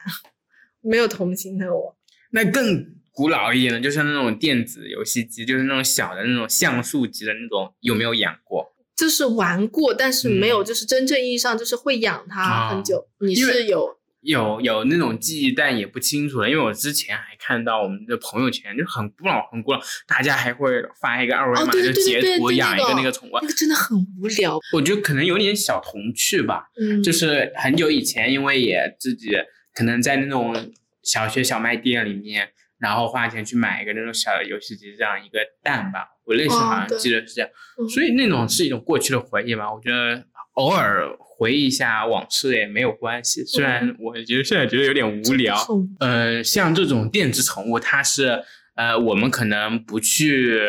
[0.81, 1.97] 没有同情的我。
[2.31, 8.73] 那更古老一点的，就是那种电子游戏机，就是那种小的那种像素级的那种，有没有养过？
[8.95, 13.07] 就是玩过，但是没有，嗯就是真正意义上就是会养它啊很久。
[13.19, 23.33] 你是有有有那种记忆，但也不清楚了，因为我之前还看到我们的朋友圈就很古老很古老，大家还会发一个二维码，就截图养一个个那个宠物。
[23.41, 24.57] 那个真的很无聊。
[24.73, 29.31] 我觉得可能有点小童趣吧，嗯，就是很久以前，因为也自己
[29.75, 30.71] 可能在那种
[31.03, 39.73] 小学小卖店里面，然后花钱去买一个那种小的游戏机，这样一个蛋吧，我类似哦好像记得是这样，嗯所以那种是一种过去的回忆吧。
[39.73, 41.09] 我觉得偶尔
[41.43, 45.53] 回忆一下往事也没有关系，虽然我觉得现在觉得有点无聊。
[45.99, 48.41] 呃，像这种电子宠物，它是
[48.75, 50.61] 呃，我们可能不去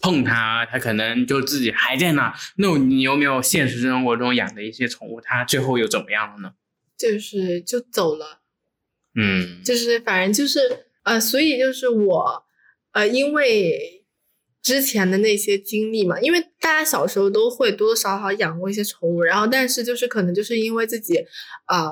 [0.00, 2.34] 碰它，它可能就自己还在那。
[2.56, 6.52] 那你有没有现实生活中养的一些宠物，它最后又怎么样了呢？
[6.96, 8.40] 就是就走了，
[9.14, 12.44] 嗯，就是反正就是呃，所以就是我
[12.92, 14.01] 呃，因为
[14.62, 21.16] 之前的那些经历嘛，因为大家小时候都会多多少少养过一些宠物，然后但是就是可能就是因为自己
[21.66, 21.90] 呃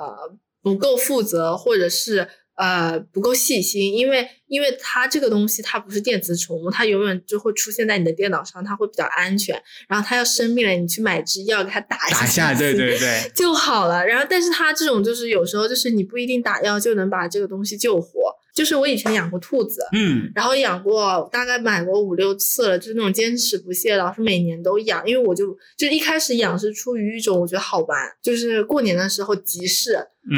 [0.61, 14.05] 不够负责，或者是呃不够细心，因为因为它这个东西它不是电子宠物，它永远就会出现在你的电脑上，它会比较安全，然后它要生病了，你去买支药给它打一打下，对 对对，就好了。
[14.05, 18.30] 然后，但是它这种就是有时候就是你不一定打药就能把这个东西救活。
[18.53, 25.07] 就是我以前养过兔子，嗯然后养过大概买过五六次了，就是那种坚持不懈，老是每年都养。
[25.07, 29.95] 因为我就就一开始养是出于一种我觉得好玩，就是过年的时候集市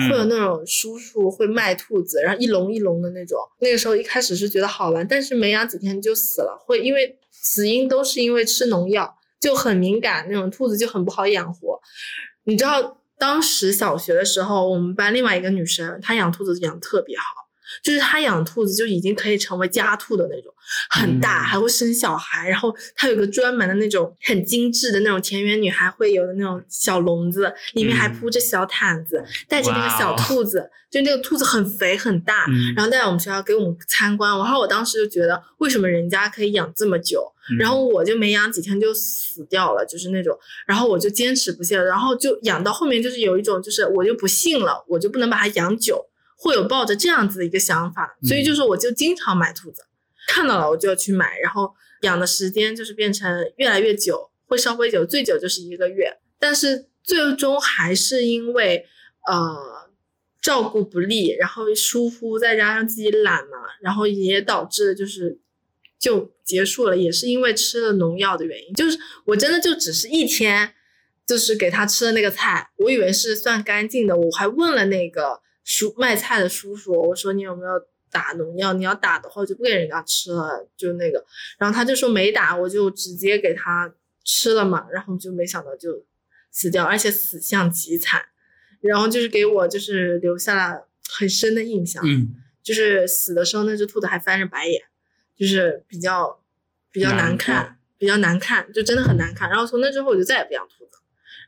[0.10, 3.38] 会有嗯，那种叔叔会卖兔子，然后一笼一笼的那种。
[3.60, 11.80] 那个时候一开始是觉得好玩，但是没养几天就死了，会因为死因都是因为吃农药，就很敏感，那种兔子就很不好养活。
[12.46, 17.24] 你知道当时小学的时候，我们班另外一个女生，她养兔子养得特别好。
[17.82, 20.54] 就是他养兔子就已经可以成为家兔的那种，
[20.90, 22.50] 很大，嗯还会生小孩。
[22.50, 34.30] 然后他有个专门的那种很精致的那种田园女孩会有的那种小笼子，里面还嗯铺着小毯子，带着那个小兔子，就那个兔子很肥很大，嗯然后带来我们学校给我们参观。
[34.38, 40.38] 然后我当时就觉得，为什么人家可以养这么久，嗯然后我就没养几天就死掉了，就是那种。
[40.66, 46.06] 然后我就坚持不懈，然后就养到后面，就是有一种就是我就不信了，我就不能把它养久，
[46.38, 49.84] 会有抱着这样子的一个想法，所以就是我就经常买兔子，
[50.28, 58.86] 看到了我就要去买，然后养的时间就是变成越来越久，会稍微久，最久就是一个月，但是最终还是因为
[59.28, 59.90] 呃
[60.42, 65.40] 照顾不力，然后疏忽，再加上自己懒嘛，然后也导致就是
[65.98, 68.74] 就结束了，也是因为吃了农药的原因。
[68.74, 70.74] 就是我真的就只是一天，
[71.26, 77.72] 就是给他吃的那个菜，我以为是算干净的，我还问了那个叔卖菜的叔叔，我说你有没有
[78.12, 78.74] 打农药？
[78.74, 81.26] 你要打的话，我就不给人家吃了，就那个。
[81.58, 86.06] 然后他就说没打，我就直接给他吃了嘛，然后就没想到就
[86.52, 88.22] 死掉，而且死相极惨。
[88.82, 92.04] 然后就是给我就是留下了很深的印象。
[92.06, 94.84] 嗯，就是死的时候那只兔子还翻着白眼，
[95.38, 96.44] 就是比较
[96.92, 99.50] 比较难难看，比较难看，就真的很难看。
[99.50, 101.00] 然后从那之后我就再也不养兔子，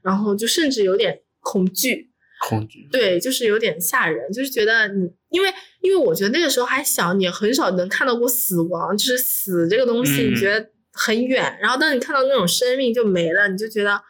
[0.01, 2.09] 然后就甚至有点恐惧，
[2.45, 2.87] 恐惧。
[2.91, 11.57] 对，就是有点吓人，就是觉得你，因为因为我觉得那个时候还小，你很少能看到过死亡，就是死这个东西，嗯你觉得很远。
[11.61, 14.01] 然后当你看到那种生命就没了，你就觉得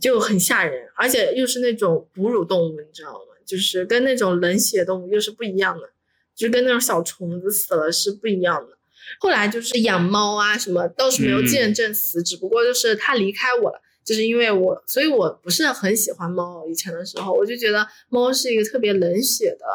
[0.00, 3.34] 就很吓人，而且又是那种哺乳动物，你知道吗？
[3.46, 5.90] 就是跟那种冷血动物又是不一样的，
[6.34, 8.76] 就跟那种小虫子死了是不一样的。
[9.20, 13.80] 后来就是养猫啊什么，倒是没有嗯见证死，只不过就是它离开我了。
[14.06, 16.64] 就是因为我，所以我不是很喜欢猫。
[16.66, 19.66] 以前的时候，我就觉得猫是一个特别冷血的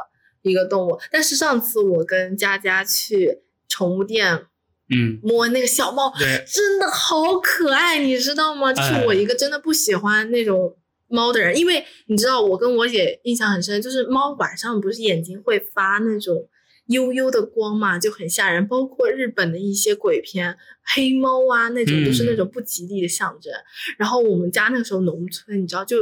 [0.42, 0.98] 一个动物。
[1.12, 4.46] 但是上次我跟佳佳去宠物店
[4.90, 6.14] 嗯，摸那个小猫，
[6.48, 8.74] 真的好可爱，你知道吗？
[8.74, 16.48] 就是哎我一个真的不喜欢那种猫的人，因为你知道，我跟我姐印象很深，就是猫晚上不是眼睛会发那种
[16.92, 18.68] 幽幽的光嘛，就很吓人。
[18.68, 23.52] 包括日本的一些鬼片，黑猫啊那种都是那种不吉利的象征。
[23.98, 25.98] 然后我们家那个时候农村，你知道，就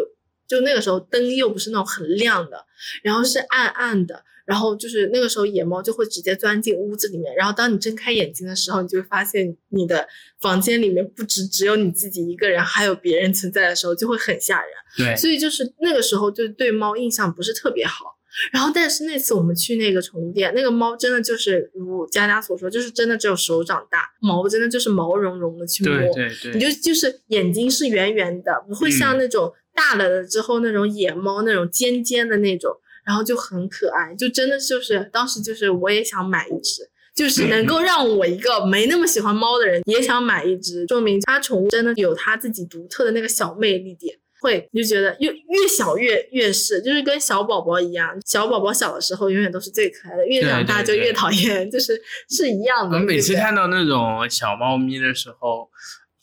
[0.48, 2.66] 就那个时候灯又不是那种很亮的，
[3.04, 4.24] 然后是暗暗的。
[4.46, 7.32] 然后就是那个时候，野猫就会直接钻进屋子里面。
[7.36, 10.08] 然后当你睁开眼睛的时候，你就会发现你的
[10.42, 14.70] 房间里面不止只有你自己一个人，还有别人存在的时候，就会很吓人。
[14.98, 18.18] 对，所以就是那个时候就对猫印象不是特别好。
[18.52, 25.98] 然后但是那次我们去那个宠物店，那个猫真的就是如佳佳所说，就是真的只有手掌大，毛真的就是毛茸茸的去摸。
[26.14, 32.72] 对对你，就就是眼睛是圆圆的，不会像嗯那种大了之后那种野猫那种尖尖的那种，
[33.06, 44.18] 然后就很可爱，就真的就是当时就是我也想买一只，就是能够让我一个没那么喜欢猫的人也想买一只，说明它宠物真的有它自己独特的那个小魅力点。
[44.42, 52.98] 会你就觉得越越小越越是，就是跟小宝宝一样，小宝宝小的时候永远都是最可爱的，越长大就越讨厌，就是是一样的。
[52.98, 55.70] 我每次看到那种小猫咪的时候，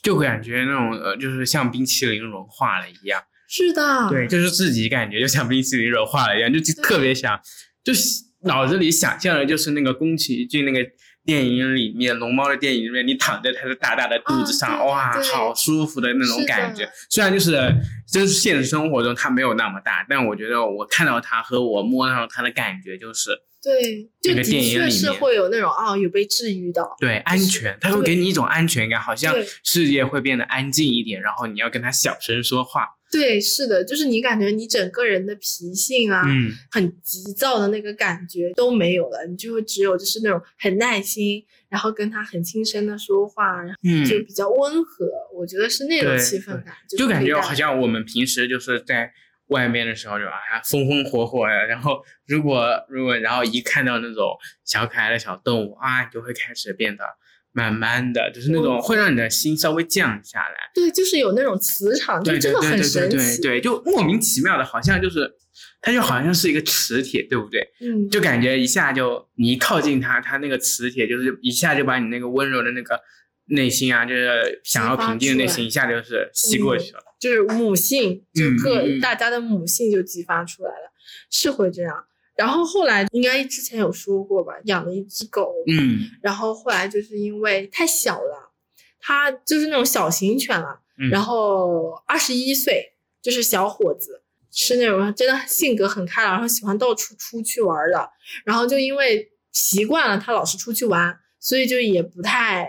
[0.03, 3.23] 就感觉那种呃，就是像冰淇淋融化了一样。
[3.49, 7.39] 是的，对，就是自己感觉就像冰淇淋融化了一样，就就特别想，
[7.85, 10.79] 就是脑子里想象的就是那个宫崎骏那个
[11.27, 16.89] 电影里面龙猫的电影里面，你躺在它的大大的肚子上，哇，好舒服的那种感觉。
[17.11, 17.61] 虽然就是
[18.09, 23.31] 就是现实生活中它没有那么大，但我觉得我看到它和我摸到它的感觉就是
[23.67, 26.95] 对，就的那个电影确是里面会有那种啊，有被治愈到。
[27.01, 32.87] 对安全，他会给你一种安全感，好像世界会变得安静一点，然后你要跟他小声说话。
[33.11, 45.09] 对，是的，就是你感觉你整个人的脾性啊，嗯，很急躁的那个感觉都没有了，你就会只有就是那种很耐心，然后跟他很轻声的说话，然后嗯就比较温和。
[45.35, 49.13] 我觉得是那种气氛感，是就感觉好像我们平时就是在
[49.49, 50.33] 外面的时候就啊
[50.65, 57.05] 风风火火呀，然后如果如果然后一看到那种小可爱的小动物啊，就会开始变得
[57.53, 60.71] 慢慢的，就是那种嗯会让你的心稍微降下来。
[60.75, 63.43] 对，就是有那种磁场，就对对真的很对对对神奇。
[63.43, 65.33] 对对，就莫名其妙的，好像就是
[65.81, 67.61] 它就好像是一个磁铁，对不对？
[67.81, 73.01] 嗯，就感觉一下就你一靠近它，它那个磁铁就是一下就把你那个温柔的那个
[73.47, 77.01] 内心啊，就是想要平静的内心，一下就是吸过去了。
[77.19, 80.93] 就是母性，就嗯各、大家的母性就激发出来了，
[81.31, 82.05] 是会这样。
[82.37, 88.53] 然后后来应该之前有说过吧，养了一只狗，嗯然后后来就是因为太小了，
[89.01, 98.11] 它就是那种小型犬了，嗯，然后二十一岁，就是小伙子，是那种真的性格很开朗，然后喜欢到处出去玩的。
[98.45, 102.69] 然后就因为习惯了他老是出去玩，所以就也不太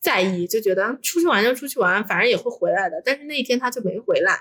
[0.00, 3.02] 在意，就觉得出去玩就出去玩，反正也会回来的。
[3.04, 4.38] 但是那一天他就没回来，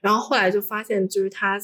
[0.00, 1.58] 然后后来就发现就是他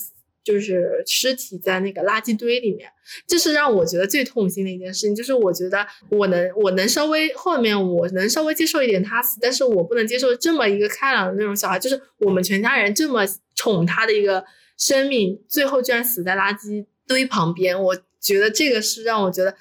[0.44, 2.88] 就是尸体在那个垃圾堆里面，
[3.26, 5.14] 这是让我觉得最痛心的一件事情。
[5.14, 14.44] 就是我觉得我能我能稍微后面我能稍微接受一点他死，但是我不能接受这么一个开朗的那种小孩，就是我们全家人这么宠他的一个
[14.78, 17.82] 生命，最后居然死在垃圾堆旁边。
[17.82, 19.56] 我觉得这个是让我觉得。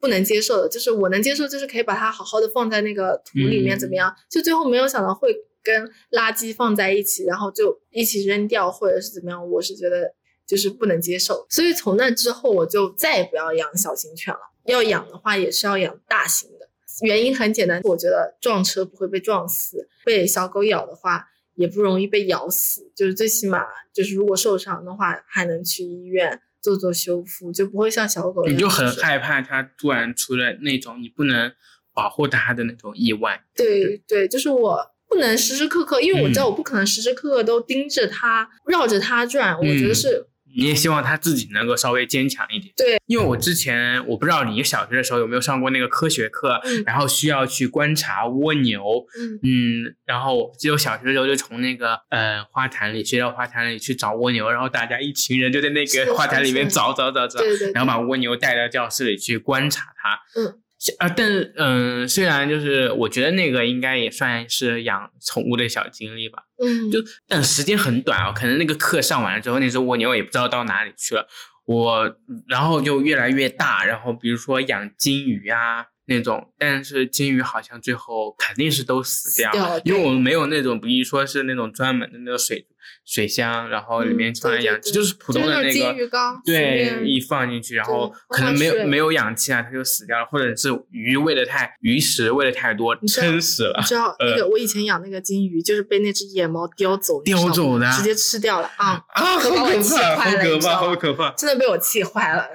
[0.00, 4.14] 不能接受的，就是我能接受，就是可以把它好好的放在那个土里面，嗯怎么样？
[4.30, 9.50] 就最后没有想到会跟垃圾放在一起，然后就一起扔掉，或者是怎么样？
[9.50, 10.14] 我是觉得
[10.46, 14.40] 就是不能接受，所以从那之后我就再也不要养小型犬了。
[14.64, 16.68] 要养的话，也是要养大型的。
[17.02, 31.50] 原因很简单，我觉得撞车不会被撞死，被小狗咬的话也不容易被咬死，就是最起码就是如果受伤的话，还能去医院做做修复，就不会像小狗你就很害怕它突然出了那种你不能
[31.94, 33.42] 保护它的那种意外。
[33.54, 39.56] 对对，就是我不能时时刻刻，因为我知道嗯我不可能时时刻刻都盯着它，绕着它转。
[39.56, 40.26] 我觉得嗯是
[40.56, 42.72] 你也希望他自己能够稍微坚强一点。
[42.76, 60.40] 对，因为我之前我不知道你小学的时候有没有上过那个科学课，嗯然后需要去观察蜗牛，嗯嗯，然后只有小学的时候就从那个呃花坛里，学校花坛里去找蜗牛，然后大家一群人就在那个花坛里面找找找找，对对，然后把蜗牛带到教室里去观察它。
[60.40, 60.60] 嗯。
[60.98, 71.28] 啊，但是嗯、虽然就是我觉得那个应该也算是养宠物的小经历吧，嗯就但时间很短哦，可能那个课上完了之后，那只蜗牛也不知道到哪里去了。
[71.66, 72.16] 我
[72.48, 82.66] 然后就越来越大，然后比如说养金鱼啊那种，但是金鱼好像最后肯定是都死掉，因为我们没有那种，比如说是那种专门的那个水
[83.04, 93.84] 水箱，然后里面嗯放来养殖，对对对就是普通的那个金鱼缸对，一放进去，然后可能没有没有氧气啊，它就死掉了，或者是鱼喂的太鱼食喂的太多，撑死了你。
[93.84, 99.04] 知道那个我以前养那个金鱼，就是被那只野猫叼走，叼走的直接吃掉了啊！
[99.08, 101.30] 啊，好可怕，好可怕，好可怕！
[101.32, 102.46] 真的被我气坏了。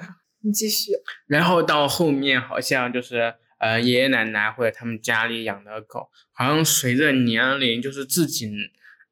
[0.46, 0.92] 你继续，
[1.26, 3.32] 然后到后面好像就是
[3.64, 8.50] 呃爷爷奶奶或者他们家里养的狗，好像随着年龄就是自己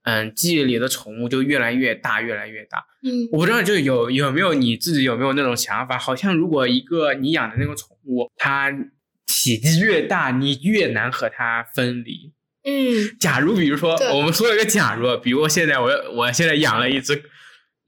[0.03, 2.84] 嗯记忆里的宠物就越来越大，越来越大。
[3.03, 5.96] 嗯我不知道就有有没有你自己有没有那种想法？
[5.96, 8.70] 好像如果一个你养的那个宠物，它
[9.26, 12.34] 体积越大，你越难和它分离。
[12.64, 17.24] 嗯假如比如说我们说一个假如，比如现在我我现在养了一只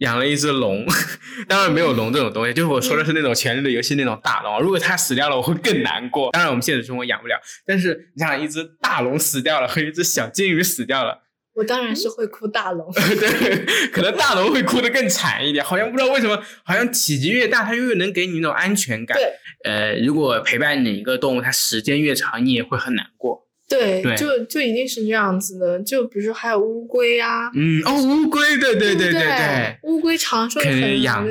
[0.05, 0.85] 养了一只龙，
[1.49, 4.61] 当然没有龙这种东西，就是我说的是那种《权力的游戏》那种大龙。
[4.61, 6.31] 如果它死掉了，我会更难过。
[6.33, 11.23] 当然我们现实生活养不了，但是你想一只大龙死掉了和一只小金鱼死掉了，
[11.55, 12.87] 我当然是会哭大龙。
[12.93, 15.65] 对，可能大龙会哭得更惨一点。
[15.65, 19.17] 好像不知道为什么，好像体积越大，它越能给你那种安全感。
[19.17, 19.25] 对
[19.65, 23.44] 呃，如果陪伴你一个动物，它时间越长，你也会很难过。
[23.69, 24.17] 对，对。
[24.17, 25.81] 就就一定是这样子的。
[25.81, 31.25] 就比如说还有乌龟啊，嗯，哦，乌龟，对对对对对，乌龟长寿也肯定很养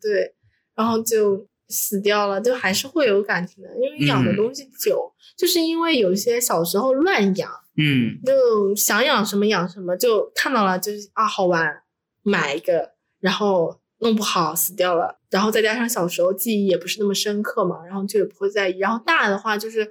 [0.00, 0.34] 对，
[0.74, 4.36] 然后就死掉了，就还是会有感情的，因为养的嗯。
[4.36, 11.82] 东西久，就是因为有些小时候乱养，嗯就想养什么养什么，就看到了就是啊好玩，
[12.22, 19.88] 买一个，然后弄不好死掉了，然后再加上小时候记忆也不是那么深刻嘛，然后就也不会在意，然后大的话就是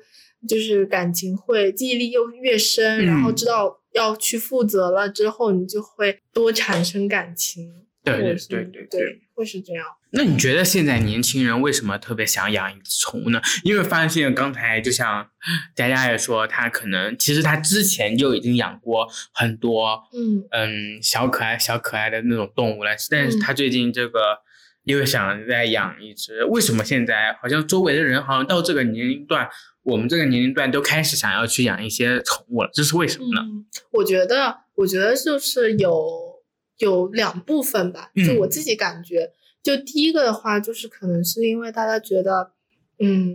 [0.47, 7.71] 就是感情会记忆力又越深，然后嗯知道要去负责了之后，你就会多产生感情，
[8.03, 9.85] 对对对对对，会是这样。
[10.11, 13.41] 那你觉得现在年轻人为什么特别想养一只宠物呢？
[13.65, 15.29] 因为发现刚才就像
[15.75, 24.39] 佳佳也说，他可能其实他之前就已经养过很多嗯嗯小可爱小可爱的那种动物了，但是嗯他最近这个
[24.87, 29.47] 又想再养一只，为什么现在好像周围的人好像到这个年龄段，
[29.83, 33.41] 我们这个年龄段都开始想要去养一些宠物了，这是为什么呢？
[33.41, 36.41] 嗯，我觉得，我觉得就是有
[36.77, 39.31] 有两部分吧，就嗯我自己感觉，
[39.61, 42.53] 就第一个的话，就是可能是因为大家觉得，
[42.99, 43.27] 嗯，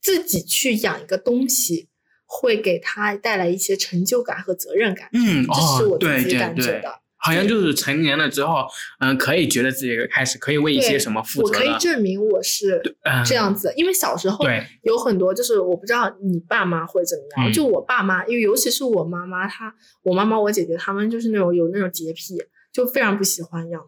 [0.00, 1.88] 自己去养一个东西，
[2.26, 6.80] 会给他带来一些成就感和责任感，嗯，这是哦，我自己感觉对。
[6.80, 7.00] 的。
[7.28, 8.66] 好像就是成年了之后，
[9.00, 17.52] 嗯，可以觉得自己开始可以为一些什么负责我可以，证明我是嗯，这样子，因为小时候对，有很多就是我不知道你爸妈会怎么样，嗯。
[17.52, 23.82] 就我爸妈，因为尤其是我妈妈，她我妈妈我姐姐她们就是那种有那种洁癖，就非常不喜欢养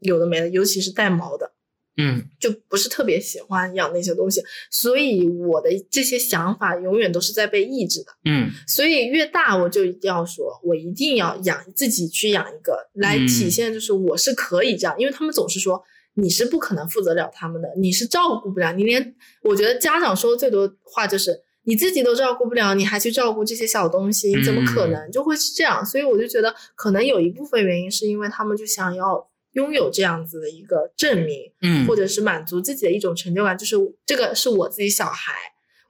[0.00, 1.52] 有的没的，尤其是带毛的，
[1.98, 2.24] 嗯。
[2.40, 8.12] 就不是特别喜欢养那些东西，所以我的这些想法永远都是在被抑制的。
[8.24, 8.50] 嗯。
[8.66, 13.26] 所以越大我就一定要说，我一定要养自己去养一个，来嗯。
[13.26, 15.82] 体现就是我是可以这样，因为他们总是说
[16.14, 24.92] 你是不可能负责了他们的，你是照顾不了，你连我觉得家长说的最多话就是你自己都照顾不了，你还去照顾这些小东西，你怎么可嗯。
[24.92, 25.10] 能？
[25.10, 35.32] 就会是这样，所以我就觉得可能有一部分原因是因为他们就想要拥有这样子的一个证明，嗯，或者是满足自己的一种成就感，就是这个是我自己小孩，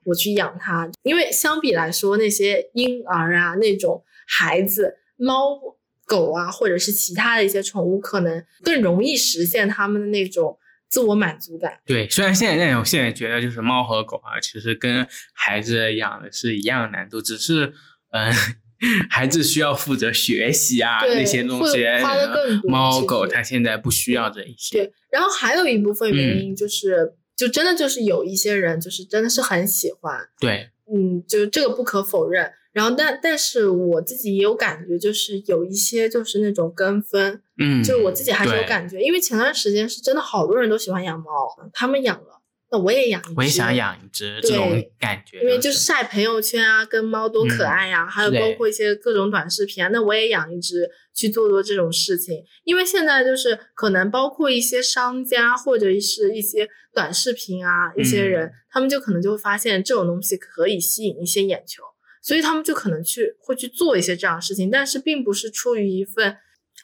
[0.05, 0.89] 我去养它。
[1.03, 5.59] 因为相比来说，那些婴儿啊，那种孩子、猫、
[6.05, 10.57] 狗啊，或者是其他的一些宠物，可能更容易实现他们的那种
[10.87, 11.79] 自我满足感。
[11.85, 17.73] 对，虽然现在我现在觉得就是猫和狗啊，其实跟孩子养的是一样的难度，只是
[18.11, 18.33] 嗯。
[19.09, 24.77] 孩子需要负责学习啊，那些东西花得更多猫狗它现在不需要这一些。
[24.77, 32.51] 对，然后还有一部分嗯原因就是，就真的就是有一些人就是真的是很喜欢，对，嗯，就这个不可否认。
[32.71, 41.25] 然后但但是我自己也有感觉，就是有一些就是那种跟风，嗯，就是我自己还是有感觉，因为前段时间是真的好多人都喜欢养猫，
[41.73, 42.38] 他们养了
[42.71, 45.79] 那我也养一只，我也想养一只这种感觉，因为就就是。
[45.79, 52.43] 晒朋友圈啊，跟猫多可爱呀、还有包括一些各种短视频啊，那我也养一只去做做这种事情。
[52.63, 61.81] 因为现在就是可能包括一些商家或者是一些短视频啊，一些人、他们就可能就会发现这种东西可以吸引一些眼球，
[62.21, 66.37] 所以他们就可能去会去做一些这样的事情，但是并不是出于一份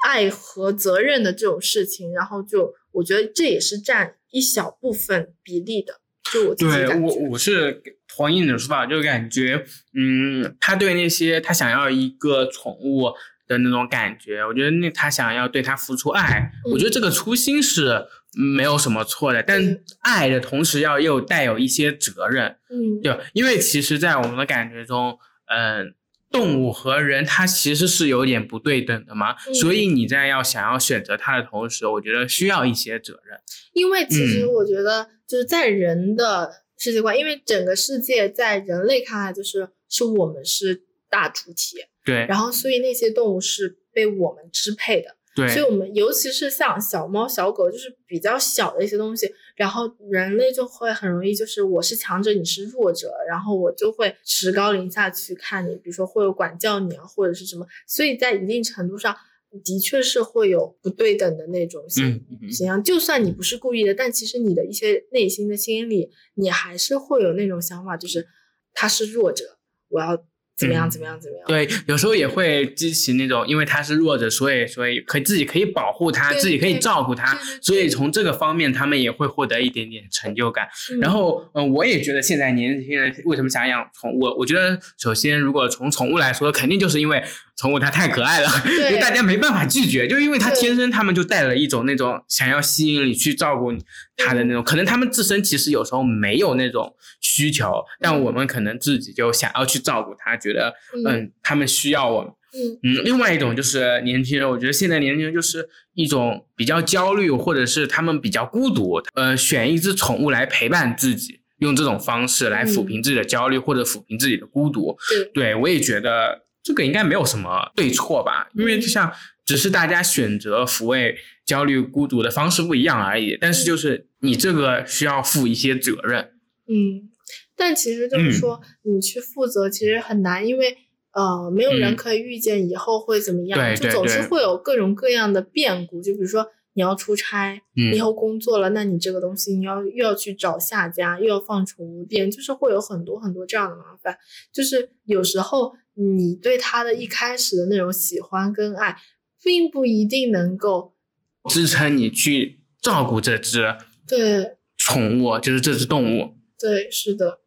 [0.04, 6.02] 爱和责任的这种事情，然后就我觉得这也是占一小部分比例的。
[6.32, 13.12] 就我自己对我我是同意你的说法，就感觉，嗯，他对那些他想要一个宠物
[13.48, 23.20] 的那种感觉，我觉得那他想要对他付出爱，我觉得这个初心是没有什么错的，但嗯爱的同时要又带有一些责任，嗯，对吧？
[23.34, 25.93] 因为其实，在我们的感觉中，嗯、
[26.36, 29.54] 动物和人它其实是有点不对等的嘛，嗯。
[29.54, 33.40] 所以你在要想要选择它的同时，我觉得需要一些责任。
[33.74, 34.54] 因为其实嗯。
[34.54, 42.26] 我觉得就是在人的世界观，因为整个世界在人类看来就是是我们是大主体，对。
[42.28, 59.16] 然后所以那些动物是被我们支配的，对，所以我们尤其是像小猫小狗，就是比较小的一些东西，然后人类就会很容易就是我是强者，你是弱者，然后我就会持高临下去看你，比如说会有管教你啊，或者是什么，所以在一定程度上。
[59.64, 62.52] 的确是会有不对等的那种形嗯嗯。
[62.52, 68.28] 形象，就算你不是故意的，但其实你的一些内心的心理，你还是会有那种想法，就是
[68.74, 69.58] 他是弱者，
[69.88, 70.26] 我要
[70.58, 71.45] 怎么样嗯怎么样怎么样。
[71.47, 80.68] 对，有时候也会激起那种，因为他是弱者，所以所以可以自己可以保护他，自己可以照顾他所以从这个方面，他们也会获得一点点成就感。
[80.91, 84.22] 嗯然后，嗯、我也觉得现在年轻人为什么想养宠物？
[84.38, 87.22] 我觉得首先，如果从宠物来说，肯定就是因为
[87.58, 88.95] 宠物它太可爱了， 对。
[88.95, 93.72] 就大家没办法拒绝，就因为它天生他们就带了一种那种想要吸引你去照顾
[94.18, 101.16] 它的那种，可能他们自身其实有时候没有那种需求，但我们可能自己就想要去照顾它，觉得嗯。
[101.16, 102.32] 嗯，他们需要我们。
[102.58, 114.97] 嗯嗯，另外一种就是年轻人，我觉得现在年轻人就是一种比较焦虑，或者是他们比较孤独，呃，选一只宠物来陪伴自己，用这种方式来抚平自己的焦虑、或者抚平自己的孤独。
[115.34, 115.43] 对。
[115.43, 119.11] 对我也觉得这个应该没有什么对错吧，因为就像
[119.45, 126.32] 只是大家选择抚慰焦虑、孤独的方式不一样而已，但是就是你这个需要负一些责任。
[126.68, 127.11] 嗯，
[127.55, 130.76] 但其实就是说，你去负责其实很难，因为
[131.13, 136.01] 呃，没有人嗯可以预见以后会怎么样，就总是会有各种各样的变故。
[136.01, 144.18] 就比如说你要出差，嗯以后工作了，那你这个东西你要又要去找下家，又要放宠物店，就是会有很多很多这样的麻烦。
[144.51, 148.98] 就是有时候你对他的一开始的那种喜欢跟爱，
[149.43, 150.93] 并不一定能够
[151.50, 153.76] 支撑你去照顾这只
[154.08, 156.36] 对宠物，就是这只动物。
[156.58, 157.39] 对，是的，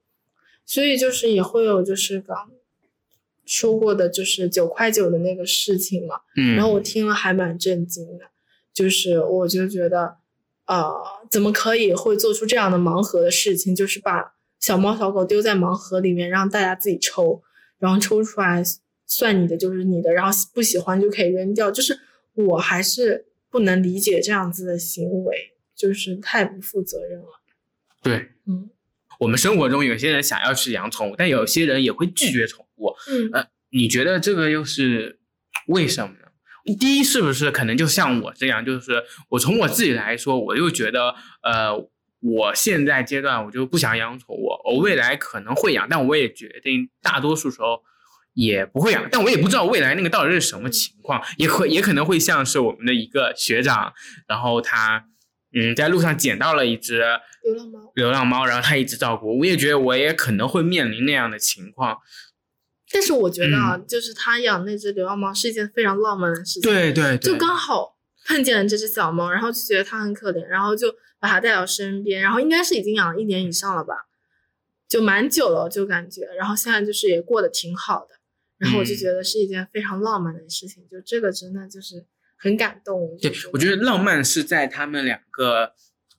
[0.66, 2.51] 所以就是也会有就是刚
[3.46, 6.20] 说过的，就是九块九的那个事情嘛。
[6.36, 8.26] 嗯，然后我听了还蛮震惊的，
[8.74, 10.16] 就是我就觉得，
[10.66, 10.94] 呃，
[11.30, 13.74] 怎么可以会做出这样的盲盒的事情？
[13.74, 17.42] 就是把小猫小狗丢在盲盒里面，让大家自己抽，
[17.79, 18.62] 然后抽出来
[19.07, 21.70] 算你的就是你的，然后不喜欢就可以扔掉。
[21.70, 21.99] 就是
[22.35, 27.41] 我还是不能理解这样子的行为，就是太不负责任了。
[28.03, 28.70] 对，嗯
[29.20, 32.95] 我们生活中有些人想要去养宠物，但有些人也会拒绝宠物。
[33.11, 35.18] 嗯呃，你觉得这个又是
[35.66, 36.76] 为什么呢？
[36.79, 41.74] 第一，是不是可能就像我这样，就是我从我自己来说，我又觉得，呃，
[42.20, 47.82] 我现在阶段我就不想养宠物，我未来可能会养，但我也决定大多数时候
[48.34, 53.92] 也不会养，但我也不知道未来那个到底是什么情况，也可也可能会像是我们的一个学长，
[54.26, 55.04] 然后他
[55.54, 56.98] 嗯在路上捡到了一只
[57.42, 57.92] 流浪猫。
[57.94, 61.98] 流浪猫，然后他一直照顾，我也觉得我也可能会面临那样的情况。
[62.90, 66.62] 但是我觉得啊，嗯就是他养那只流浪猫是一件非常浪漫的事情。
[66.62, 67.96] 对对对，就刚好
[68.26, 70.88] 碰见了这只小猫，然后就觉得它很可怜，然后就
[71.20, 74.06] 把它带到身边，然后应该是已经养了一年以上了吧，
[74.88, 78.16] 就蛮久了，就感觉，然后现在就是也过得挺好的，
[78.58, 82.04] 然后我就嗯觉得是一件非常浪漫的事情，就这个真的就是
[82.36, 83.16] 很感动。
[83.20, 85.72] 对，我觉得浪漫是在他们两个，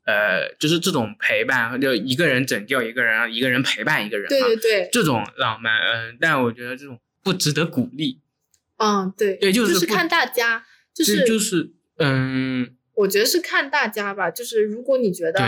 [0.05, 8.19] 呃，就是这种陪伴，就一个人拯救一个人，一个人陪伴一个人嘛，对对对，这种浪漫，嗯、但我觉得这种不值得鼓励。
[8.77, 15.39] 嗯对对就是就是看大家，就是就是，嗯，我觉得是看大家吧，就是如果你觉得。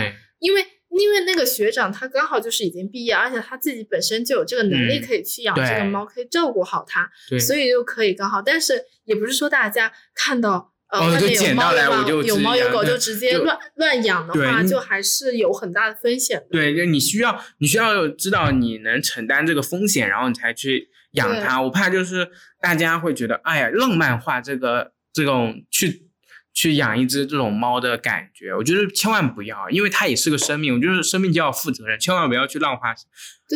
[0.42, 8.42] 因为因为那个学长他刚好就是已经毕业，而且他自己本身就有这个能力嗯可以去养这个对猫，可以照顾好它，对，所以就可以刚好。
[8.42, 16.46] 但是也不是说大家看到呃，哦外面有猫来有猫有猫有狗，就直接乱乱养的话，就还是有很大的风险的。
[16.50, 21.62] 对，就你需要你需要知道你能承担这个风险，然后你才去养它。
[21.62, 22.28] 我怕就是
[22.60, 26.08] 大家会觉得，哎呀，浪漫化这个这种去
[26.52, 32.94] 去养一只这种猫的感觉，我觉得千万不要，因为它也是个生命，我觉得生命就要负责任，千万不要去浪化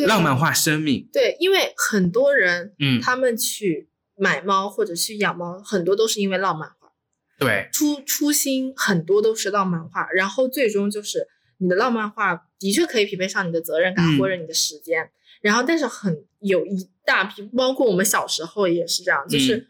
[0.07, 1.09] 浪漫化生命。
[1.12, 6.92] 对，因为很多人嗯，他们去买猫或者去养猫，很多都是因为浪漫化，
[7.38, 7.68] 对。
[7.72, 11.28] 初初心很多都是浪漫化，然后最终就是
[11.59, 14.18] 你的浪漫化的确可以匹配上你的责任感嗯。
[14.18, 15.11] 或者你的时间，
[15.42, 19.68] 然后但是很有一大批，包括我们小时候也是这样，嗯就是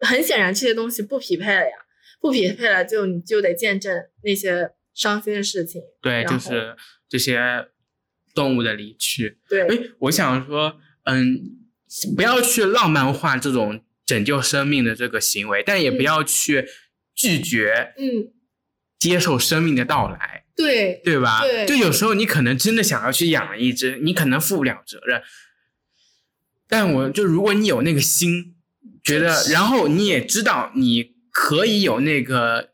[0.00, 1.76] 很显然这些东西不匹配了呀，
[2.26, 6.76] 不匹配了就你就得见证那些伤心的事情，对，就是
[7.08, 7.68] 这些
[8.34, 9.38] 动物的离去。
[9.48, 11.56] 对，哎，我想说，嗯，
[12.16, 16.66] 不要去浪漫化这种拯救生命的这个行为，但也不嗯要去
[17.14, 18.32] 拒绝嗯，
[18.98, 21.42] 接受生命的到来，对，对吧？
[21.42, 25.22] 对就有时候你可能真的想要去养一只，你可能负不了责任，
[26.68, 28.56] 但我就如果你有那个心，
[29.04, 32.70] 觉得，然后你也知道你可以有那个，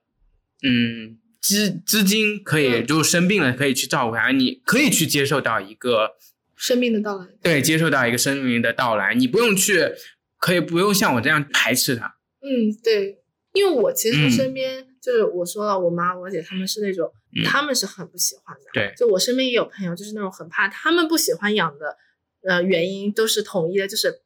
[0.63, 1.19] 嗯。
[1.43, 6.13] 资资金可以，嗯就生病了可以去照顾他，你可以去接受到一个
[6.55, 7.27] 生命的到来。
[7.43, 9.91] 对，接受到一个生命的到来，你不用去，
[10.39, 12.15] 可以不用像我这样排斥他。
[12.43, 13.19] 嗯，对，
[13.55, 18.67] 因为我其嗯实身边、就是我说了，我妈、我姐他们是那种，嗯他们是很不喜欢的。
[18.73, 21.97] 对，就我身边也有朋友，就是那种很怕，他们不喜欢养的，
[22.47, 24.21] 呃，原因都是统一的，就是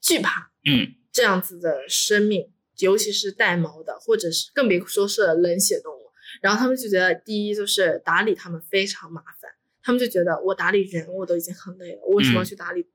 [0.00, 2.46] 惧怕嗯，这样子的生命，
[2.80, 6.10] 尤其是带毛的，或者是更别说是冷血动物。
[6.40, 9.50] 然后他们就觉得，第一就是打理它们非常麻烦，
[9.82, 12.86] 他们就觉得我打理人我都已经很累了，我为什么要嗯去打理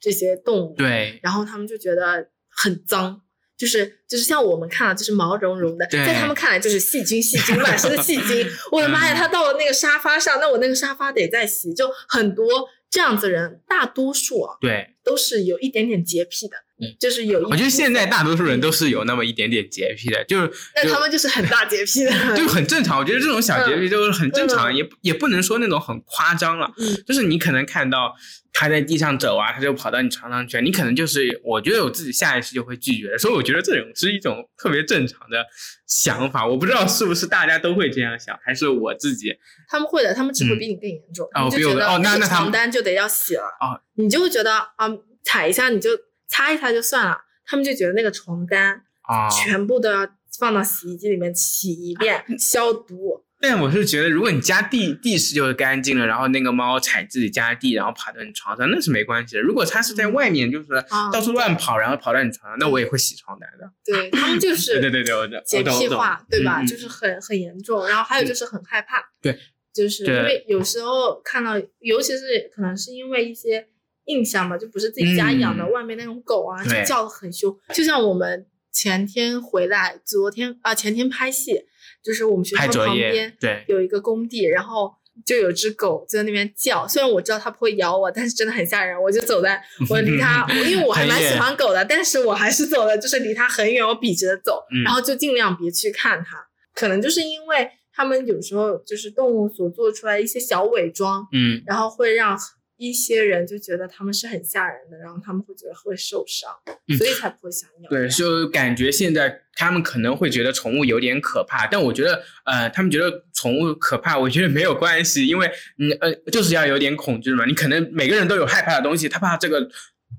[0.00, 0.74] 这些动物？
[0.74, 3.22] 对，然后他们就觉得很脏，
[3.56, 8.46] 就是就是像我们看了就是毛茸茸的，对在他们看来就是细菌细菌满身的细菌。
[8.72, 11.72] 我的妈呀，嗯他到了那个沙发上，那我那个沙发得再洗。
[11.72, 17.44] 就很多这样子人，大多数啊对，都是有一点点洁癖的，嗯就是有一。
[17.44, 22.98] 我觉得现在大多数人都是有那么一点点洁癖的，就是就那他们就是很大洁癖的， 就很正常。
[22.98, 26.70] 我觉得这种小洁癖就是很正常，嗯也也不能说那种很夸张了。
[26.78, 28.14] 嗯就是你可能看到
[28.52, 35.44] 他在地上走啊，他就跑到你床上去，你可能就是我觉得我自己下意识就会拒绝的，所以我觉得这种是一种特别正常的
[35.86, 36.46] 想法。
[36.46, 39.34] 我不知道是不是大家都会这样想，还是我自己
[39.68, 41.26] 他们会的，他们只会比你更严重。
[41.34, 44.88] 哦比你就觉得我哦那那他们床单就得要洗了哦，你就会觉得啊，
[45.24, 45.90] 踩一下你就
[46.32, 49.28] 擦一擦就算了，他们就觉得那个床单啊。
[49.28, 50.08] 全部都要
[50.38, 53.22] 放到洗衣机里面洗一遍， 消毒。
[53.38, 59.42] 但我是觉得，如果你家地地是就是干净了，然后那个猫踩自己家地，然后爬到你床上，那是没关系的。
[59.42, 63.68] 如果它是在外面，就是啊到处乱跑，然后跑到你床上，那我也会洗床单的。
[63.84, 66.64] 对他们就 是对对对，我懂洁癖化，对吧？
[66.64, 67.84] 就 是很很严重。
[67.88, 69.36] 然后还有就是很害怕，对，
[69.74, 73.66] 就是因为有时候看到，尤其是可能是因为一些
[74.06, 77.54] 印象吧，就不是自己家养的，嗯外面那种狗啊，就叫的很凶。
[77.74, 81.54] 就像我们前天回来，昨天啊前天拍戏，
[82.02, 84.92] 就是我们学校旁边，对，有一个工地，然后
[85.26, 86.88] 就有只狗就在那边叫。
[86.88, 89.00] 虽然我知道它不会咬我，但是真的很吓人。
[89.00, 96.38] 我就走在 我离它，因为我还蛮喜欢狗的，但是我还是走的，就是离它很远，我笔直的走，嗯然后就尽量别去看它。
[96.74, 102.34] 可能就是因为他们有时候就是动物所做出来一些小伪装，嗯，然后会让
[102.82, 106.50] 一些人就觉得他们是很吓人的，然后他们会觉得会受伤，
[106.88, 107.88] 嗯所以才不会想养。
[107.88, 117.44] 对，就感觉现在他们可能会觉得宠物有点可怕，但我觉得，呃，他们觉得宠物可怕，我觉得没有关系，因为你呃，就是要有点恐惧嘛。
[117.46, 119.70] 你可能每个人都有害怕的东西，他怕这个，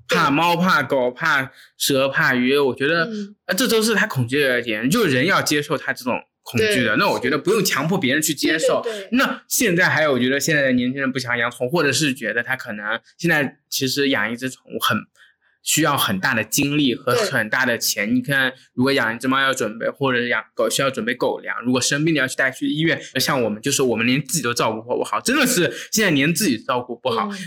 [0.08, 2.56] 怕猫，怕狗，怕蛇，怕鱼。
[2.56, 6.94] 我觉得，嗯呃，这都是他恐惧的点，就是人要接受他这种恐惧的。
[6.96, 8.80] 那我觉得不用强迫别人去接受。
[8.84, 14.96] 对对对那现在还有，我觉得现在的年轻人不想养宠物，或者是觉得他可能现在其实养一只宠物很
[15.62, 18.14] 需要很大的精力和很大的钱。
[18.14, 27.38] 你看，如果养一只猫要准备，或者养狗需要准备狗粮，如果生病了要去带去医院，像我们就是我们连自己都照顾不好，真的是现在连自己照顾不好，嗯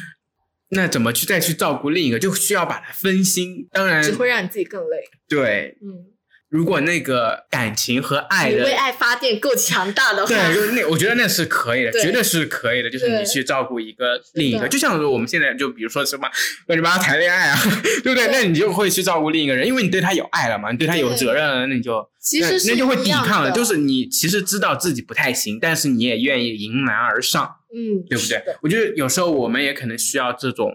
[0.70, 3.70] 那怎么去再去照顾另一个，就需要把它分心。
[3.72, 4.98] 当然只，会让你自己更累。
[5.30, 6.12] 对，嗯，
[6.50, 12.90] 如果那个感情和爱的为爱发电够强大的话，对，就是那，我觉得那是可以的，绝对是可以的。
[12.90, 16.30] 就是你去照顾一个另一个，就像是我们现在就比如说什么
[16.68, 17.60] 乱七八糟谈恋爱啊，
[18.02, 18.30] 对不对？
[18.32, 23.52] 那你就会去照顾另一个人，因为你对他有爱了嘛，你对他有责任了，那你就那其实那就会抵抗了。
[23.52, 28.42] 就是你其实知道自己不太行，但是你也愿意迎难而上，嗯，对不对？
[28.62, 30.72] 我觉得有时候我们也可能需要这种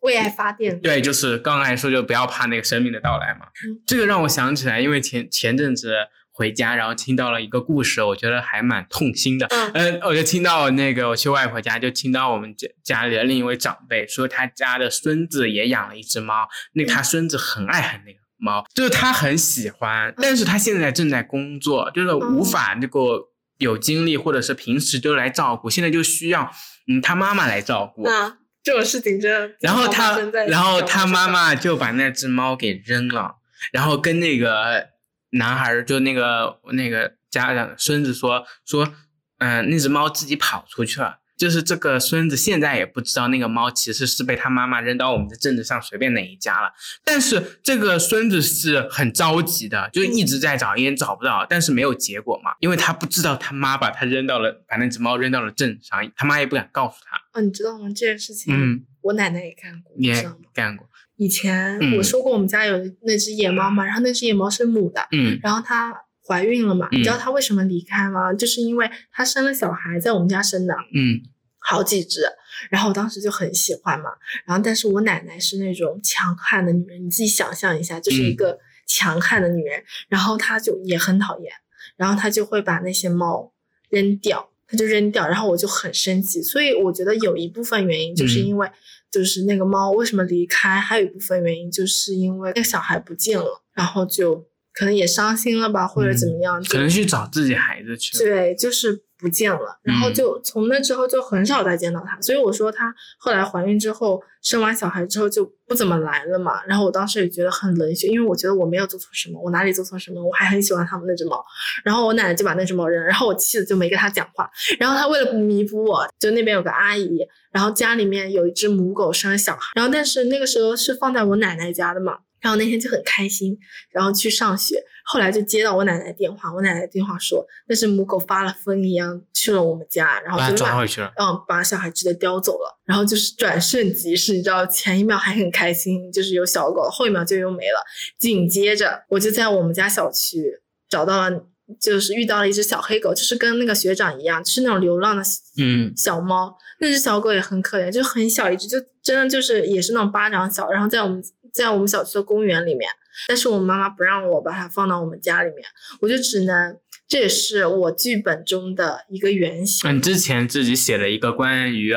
[0.00, 3.46] 为爱发电，对，就是刚才说就不要怕那个生命的到来嘛。
[3.64, 5.94] 嗯这个让我想起来，因为前前阵子
[6.32, 9.46] 回家，然后听到了一个故事，我觉得还蛮痛心的。
[9.50, 23.28] 嗯嗯，我就听到那个我去外婆家，就听到我们家家里的另一位长辈说，他家的孙子也养了一只猫，那他孙子很爱很那个猫，就是他很喜欢，但是他现在正在工作，就是无法这个
[23.58, 26.50] 有精力，或者是平时就来照顾，现在就需要
[26.88, 28.04] 嗯他妈妈来照顾。
[28.04, 33.36] 啊，这种事情真的然后他，然后他妈妈就把那只猫给扔了，
[33.72, 34.88] 然后跟那个
[35.30, 38.92] 男孩，就那个那个家长孙子说说，
[39.38, 41.18] 嗯、那只猫自己跑出去了。
[41.38, 46.70] 就是这个孙子现在也不知道那个猫其实是被他妈妈扔到我们的镇子上随便哪一家了，
[47.02, 57.19] 但是这个孙子是很着急的，就一直在找，也找不到，但是没有结果嘛，因为他不知道他妈把他扔到了，把那只猫扔到了镇上，他妈也不敢告诉他。
[57.32, 57.88] 啊，你知道吗？
[57.88, 60.36] 这件事情，嗯，我奶奶也干过，你知道吗？
[60.52, 60.88] 干过。
[61.16, 65.94] 以前嗯我说过，我们家有那只野猫嘛，然后那只野猫是母的，嗯然后它
[66.26, 68.32] 怀孕了嘛，你知道嗯它为什么离开吗？
[68.32, 71.20] 就是因为它生了小孩，在我们家生的嗯
[71.58, 72.22] 好几只，
[72.70, 74.10] 然后我当时就很喜欢嘛，
[74.46, 81.52] 然后但是我奶奶是那种强悍的女人，你自己想象一下，就是一嗯个强悍的女人，然后她就也很讨厌，
[81.96, 83.52] 然后她就会把那些猫
[83.90, 84.49] 扔掉。
[84.70, 88.70] 她就扔掉，然后我就很生气，所以我觉得有一部分原因就是嗯因为，
[89.10, 98.24] 就是那个猫为什么离开，还有一部分原因就是因为那个小孩不见了，然后就可能也伤心了吧，或者怎么样，就可能去找自己孩子去了。
[98.24, 106.64] 对，就是不见了，然后嗯就从那之后就很少再见到他，所以我说她后来怀孕之后，生完小孩之后就不怎么来了嘛。
[106.64, 111.44] 然后我当时也觉得很冷血，因为我觉得我没有做错什么，我哪里做错什么，我还很喜欢他们那只猫。
[111.84, 114.50] 然后我奶奶就把那只猫扔，然后我气的就没跟她讲话。
[114.78, 117.18] 然后她为了弥补我，就那边有个阿姨，
[117.52, 122.18] 然后家里面有一只母狗生了小孩，然后但是那个时候是放在我奶奶家的嘛。
[122.40, 123.58] 然后那天就很开心，
[123.90, 124.82] 然后去上学。
[125.12, 131.12] 后来就接到我奶奶电话，我奶奶电话说那是母狗发了疯一样去了我们家，然后就把抓回去了。
[131.16, 132.78] 嗯把小孩直接叼走了。
[132.84, 137.82] 然后就是转瞬即逝，你知道，前一秒还很开心，就是有小狗，后一秒就又没了。
[138.18, 141.44] 紧接着我就在我们家小区找到了，
[141.80, 145.22] 就是遇到了一只小黑狗，就是跟那个学长一样，就是那种流浪的
[145.58, 152.90] 嗯小猫，那只小狗也很可怜，就很小一只，就真的就是也是那种巴掌小，然后在我们在我们小区的公园里面，
[153.28, 155.64] 但是我妈妈不让我把它放到我们家里面，
[156.00, 159.90] 我就只能，这也是我剧本中的一个原型。
[159.90, 161.92] 嗯，之前自己写了一个关于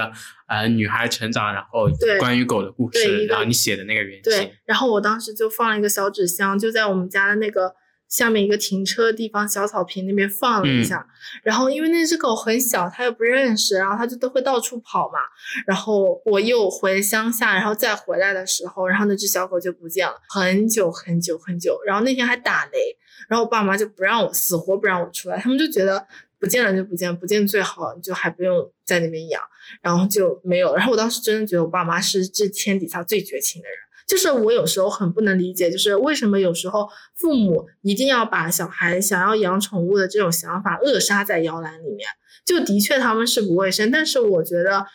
[0.47, 1.87] 呃女孩成长，然后
[2.19, 7.73] 关于狗的故事，然后你写的那个原型对。，然后我当时就放了一个小纸箱，就在我们家的那个
[8.13, 11.03] 下面一个停车的地方小草坪那边放了一下。
[11.41, 15.17] 然后因为那只狗很小，它又不认识，然后它就都会到处跑嘛。
[15.65, 21.79] 然后我又回乡下，然后再回来的时候，然后那只小狗就不见了，很久很久很久。
[21.87, 22.95] 然后那天还打雷，
[23.27, 26.05] 然后我爸妈就不让我死活不让我出来，他们就觉得
[26.39, 29.41] 不见了就不见，不见最好，你就还不用在那边养。
[29.81, 30.75] 然后就没有。
[30.75, 33.77] 然后我当时真的觉得我爸妈是这天底下最绝情的人。
[34.07, 42.07] 就是我有时候很不能理解，就是为什么有时候父母一定要把小孩想要养宠物的这种想法扼杀在摇篮里面。
[42.45, 44.85] 就的确他们是不卫生，但是我觉得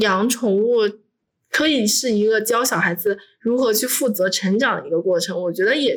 [0.00, 0.78] 养宠物
[1.50, 5.38] 可以是一个教小孩子如何去负责成长的一个过程。
[5.42, 5.94] 我觉得也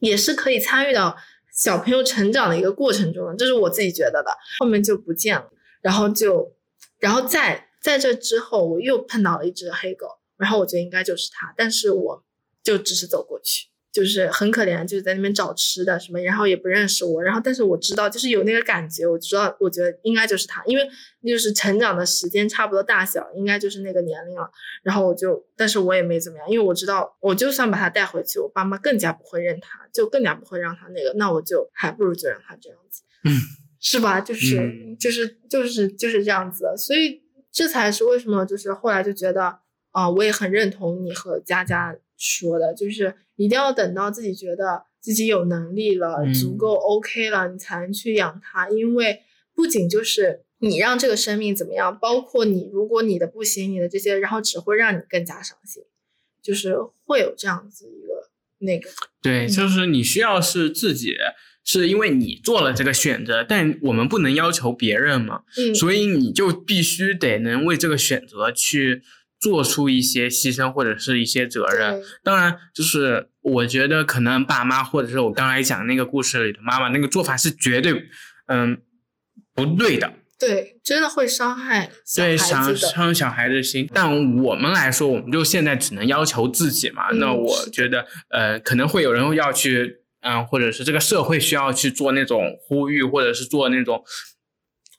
[0.00, 1.16] 也是可以参与到
[1.50, 4.30] 小朋友成长的一个过程中的，这是我自己觉得的。
[4.60, 6.52] 后面就不见了，然后就，
[6.98, 10.06] 然后在在这之后，我又碰到了一只黑狗，
[10.36, 12.24] 然后我觉得应该就是他，但是我
[12.62, 20.88] 就只是走过去，就是很可怜，就是在那边找吃的什么，然后也不认识我，然后但是我知道，就是有那个感觉，我知道，我觉得应该就是他，因为
[21.24, 24.50] 就是成长的时间差不多大小，应该就是那个年龄了，
[24.82, 33.32] 然后我就，但是我也没怎么样，因为我知道，我就算把他带回去，我爸妈更加不会认他，就更加不会让他那个，那我就还不如就让他这样子，嗯，
[33.80, 34.20] 是吧？
[34.20, 34.96] 就是、嗯。
[34.98, 37.22] 就是就是就是这样子的，所以
[37.52, 39.58] 这才是为什么就是后来就觉得
[40.02, 49.20] 啊、我也很认同你和佳佳说的，就是一定要等到自己觉得自己有能力了，嗯足够 OK 了，你才能去养它，因为
[49.54, 50.42] 不仅就是。
[50.58, 51.98] 你让这个生命怎么样？
[52.00, 55.82] 包括你，如果你的不行，你的这些，然后只会让你更加伤心，
[56.42, 56.74] 就是
[57.04, 58.30] 会有这样子一个
[58.60, 58.88] 那个，
[59.20, 61.14] 对，嗯就是你需要是自己，
[61.62, 69.02] 是因为你做了这个选择，但我们不能要求别人嘛，嗯，所以你就必须得能为这个选择去
[69.46, 72.02] 做出一些牺牲或者是一些责任。
[72.24, 77.92] 当然，就是我觉得可能爸妈或者是我刚才讲那个故事里的妈妈那个做法是绝对，
[78.48, 78.78] 嗯，
[79.54, 80.14] 不对的。
[80.36, 82.76] 对，真的会伤害对，子伤。
[82.76, 83.88] 伤小孩的心。
[83.94, 84.10] 但
[84.42, 87.12] 我们来说，我们就现在只能要求自己嘛。
[87.12, 94.02] 那我觉得，呃，可能会有人要去嗯，或者是这个社会需要去做那种呼吁，或者是做那种。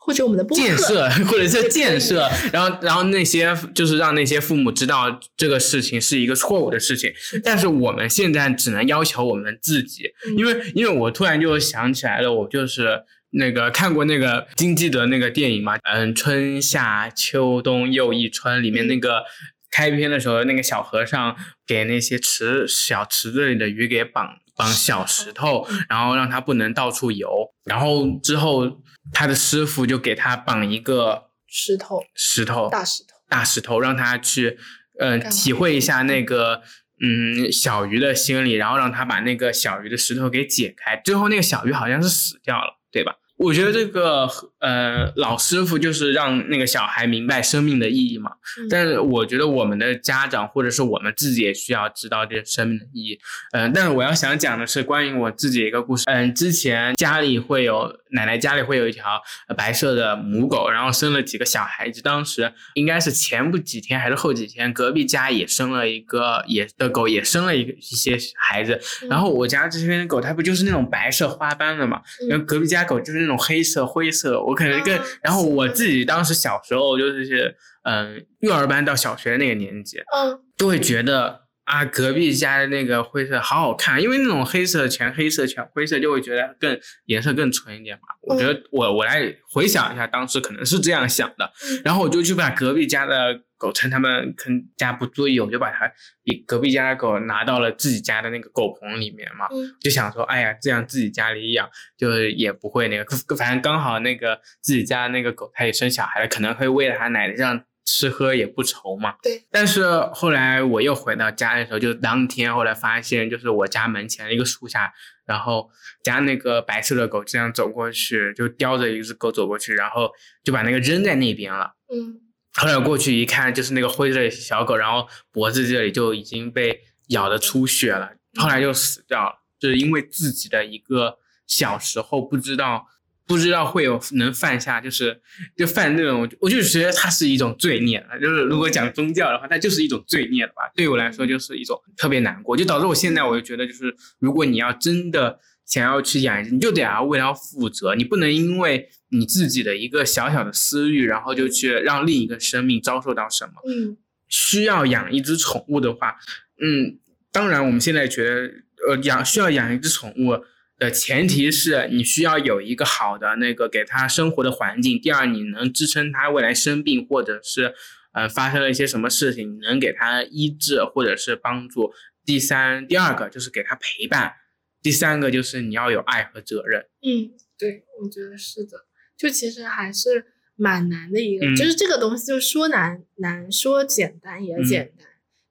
[0.07, 7.11] 或者我们的建设， 或者是建设，然后，然后那些就是让那些父母知道这个事情是一个错误的事情。
[7.43, 10.03] 但是我们现在只能要求我们自己，
[10.37, 13.01] 因为，因为我突然就想起来了，我就是
[13.31, 19.23] 那个看过那个金基德那个电影嘛，嗯，春夏秋冬又一春里面那个
[19.69, 21.35] 开篇的时候，那个小和尚
[21.67, 28.81] 给那些池小池子里的鱼给绑绑小石头，然后让他不能到处游，然后之后。
[29.13, 34.59] 他的师傅就给他绑一个石头，石头，大石头，大石头，让他去，
[34.99, 36.61] 嗯，体会一下那个，
[37.01, 41.01] 嗯，小鱼的心理，然后让他把那个小鱼的石头给解开。
[41.05, 43.13] 最后那个小鱼好像是死掉了，对吧？
[43.37, 44.27] 我觉得这个
[44.59, 48.31] 呃老师傅就是让那个小孩明白生命的意义嘛，
[48.67, 53.19] 但是我觉得我们的家长或者是我们自己也需要知道这生命的意义。
[53.51, 56.03] 嗯，但是我要想讲的是关于我自己一个故事。
[56.07, 59.21] 嗯，之前家里会有奶奶家里会有一条
[59.55, 62.01] 白色的母狗，然后生了几个小孩子。
[62.01, 68.81] 当时应该是前不几天还是后几天，隔壁家也生了一个也的狗，也生了一个一些孩子。
[69.07, 72.01] 然后我家这边的狗它不就是那种白色花斑的嘛？
[72.27, 73.26] 然后隔壁家狗就是。
[73.27, 88.03] 那种黑色、灰色，我可能更，然后我自己当时小时候就是，嗯，幼儿班到小学那个年纪，嗯，都会觉得啊，隔壁家的那个灰色好好看，因为那种黑色全黑色全灰色，就会觉得更颜色更纯一点嘛。
[88.21, 89.21] 我觉得我我来
[89.53, 91.51] 回想一下，当时可能是这样想的，
[91.83, 93.41] 然后我就去把隔壁家的。
[93.57, 95.91] 狗趁他们坑家不注意，我就把它
[96.23, 99.47] 比隔壁家的狗拿到了自己家的那个狗棚里面嘛，
[99.81, 109.15] 就想说，哎呀，这样自己家里养，就是也不会那个，反正刚好那个自己家那个狗它也生小孩了，可能会喂了它奶，这样吃喝也不愁嘛。
[109.23, 109.47] 对。
[109.49, 109.83] 但是
[110.13, 114.93] 后来我又回到家的时候，就当天后来发现，就是我家门前的一个树下，
[115.25, 115.69] 然后
[116.03, 120.11] 家那个白色的狗这样走过去，就叼着一只狗走过去，然后
[120.43, 121.73] 就把那个扔在那边了。
[121.91, 122.21] 嗯。
[122.57, 132.87] 后来过去一看，就是那个灰色的小狗，然后脖子这里就已经被咬的出血了，后来就死掉了，就是因为自己的一个小时候不知道，
[133.27, 135.21] 不知道会有能犯下，就是
[135.55, 138.03] 就犯那种，我就觉得它是一种罪孽。
[138.21, 140.63] 就是如果讲宗教的话，它就是一种罪孽了吧？
[140.75, 145.39] 对我来说就是一种特别难过，就导致我现在我就觉得，就是如果你要真的。
[145.67, 153.51] 想要去养，你就得要为它负责，你不能因为你自己的一个小小的私欲，然后就去让另一个生命遭受到什么。
[153.67, 153.97] 嗯，
[154.29, 156.15] 需要养一只宠物的话，
[156.61, 156.97] 嗯，
[157.33, 158.51] 当然我们现在觉得，
[158.87, 160.41] 呃，养需要养一只宠物
[160.79, 164.97] 的前提是你需要有一个好的那个给它生活的环境。
[165.01, 167.73] 第二，你能支撑它未来生病，或者是
[168.13, 171.91] 呃发生了一些什么事情，你能给它医治或者是帮助。
[172.23, 174.33] 第三，第二个就是给它陪伴。
[174.81, 176.85] 第三个就是你要有爱和责任。
[177.01, 178.85] 嗯，对，我觉得是的。
[179.17, 180.25] 就其实还是
[180.55, 185.07] 蛮难的一个，就是这个东西，就说难难，说简单也简单。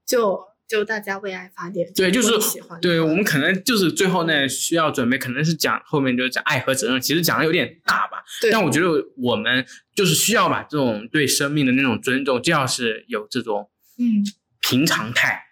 [0.07, 2.81] 就就大家为爱发电，对，就是喜欢。
[2.81, 8.23] 对我们可能就是最后那需要准备，可能是讲后面就是讲爱和责任，其实讲的有点大吧。
[8.41, 8.51] 对。
[8.51, 13.69] 但我觉得我们就是需要把这种对生命的那种尊重，就要是有这种
[13.99, 14.25] 嗯
[14.61, 15.46] 平常态。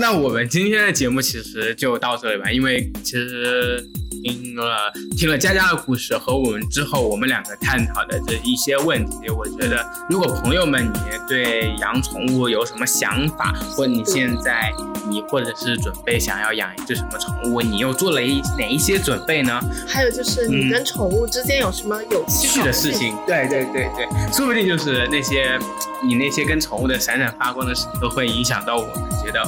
[0.00, 0.06] 对。
[0.10, 3.86] 那我们今天的节目其实就到这里吧，因为其实
[4.22, 10.98] 听了听了佳佳的故事和我们之后我们两个探讨的这一些问题，我觉得如果朋友们你
[11.28, 14.72] 对养宠物有什么想法，或你现在
[15.08, 19.60] 你或者是准备想要养一只什么宠物，你又做了一哪一些准备呢？
[19.86, 23.16] 还有就是你跟宠物之间有什么有趣的事情？
[23.26, 25.58] 对对对对，说不定就是那些
[26.02, 28.94] 你那些跟宠物的闪闪发光的事都会影响到我们，
[29.24, 29.42] 觉得。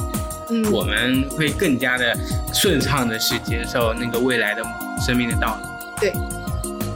[0.71, 2.15] 我们会更加的
[2.53, 4.63] 顺畅的去接受那个未来的
[5.05, 5.67] 生命的道理。
[5.99, 6.13] 对，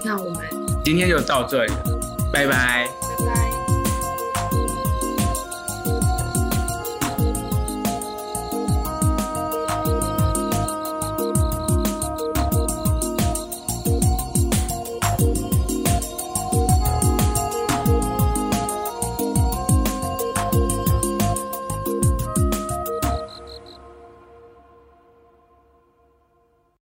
[0.04, 0.45] 那我们
[0.84, 1.74] 今天就到这里，
[2.32, 2.88] 拜拜。
[3.20, 3.57] 拜拜。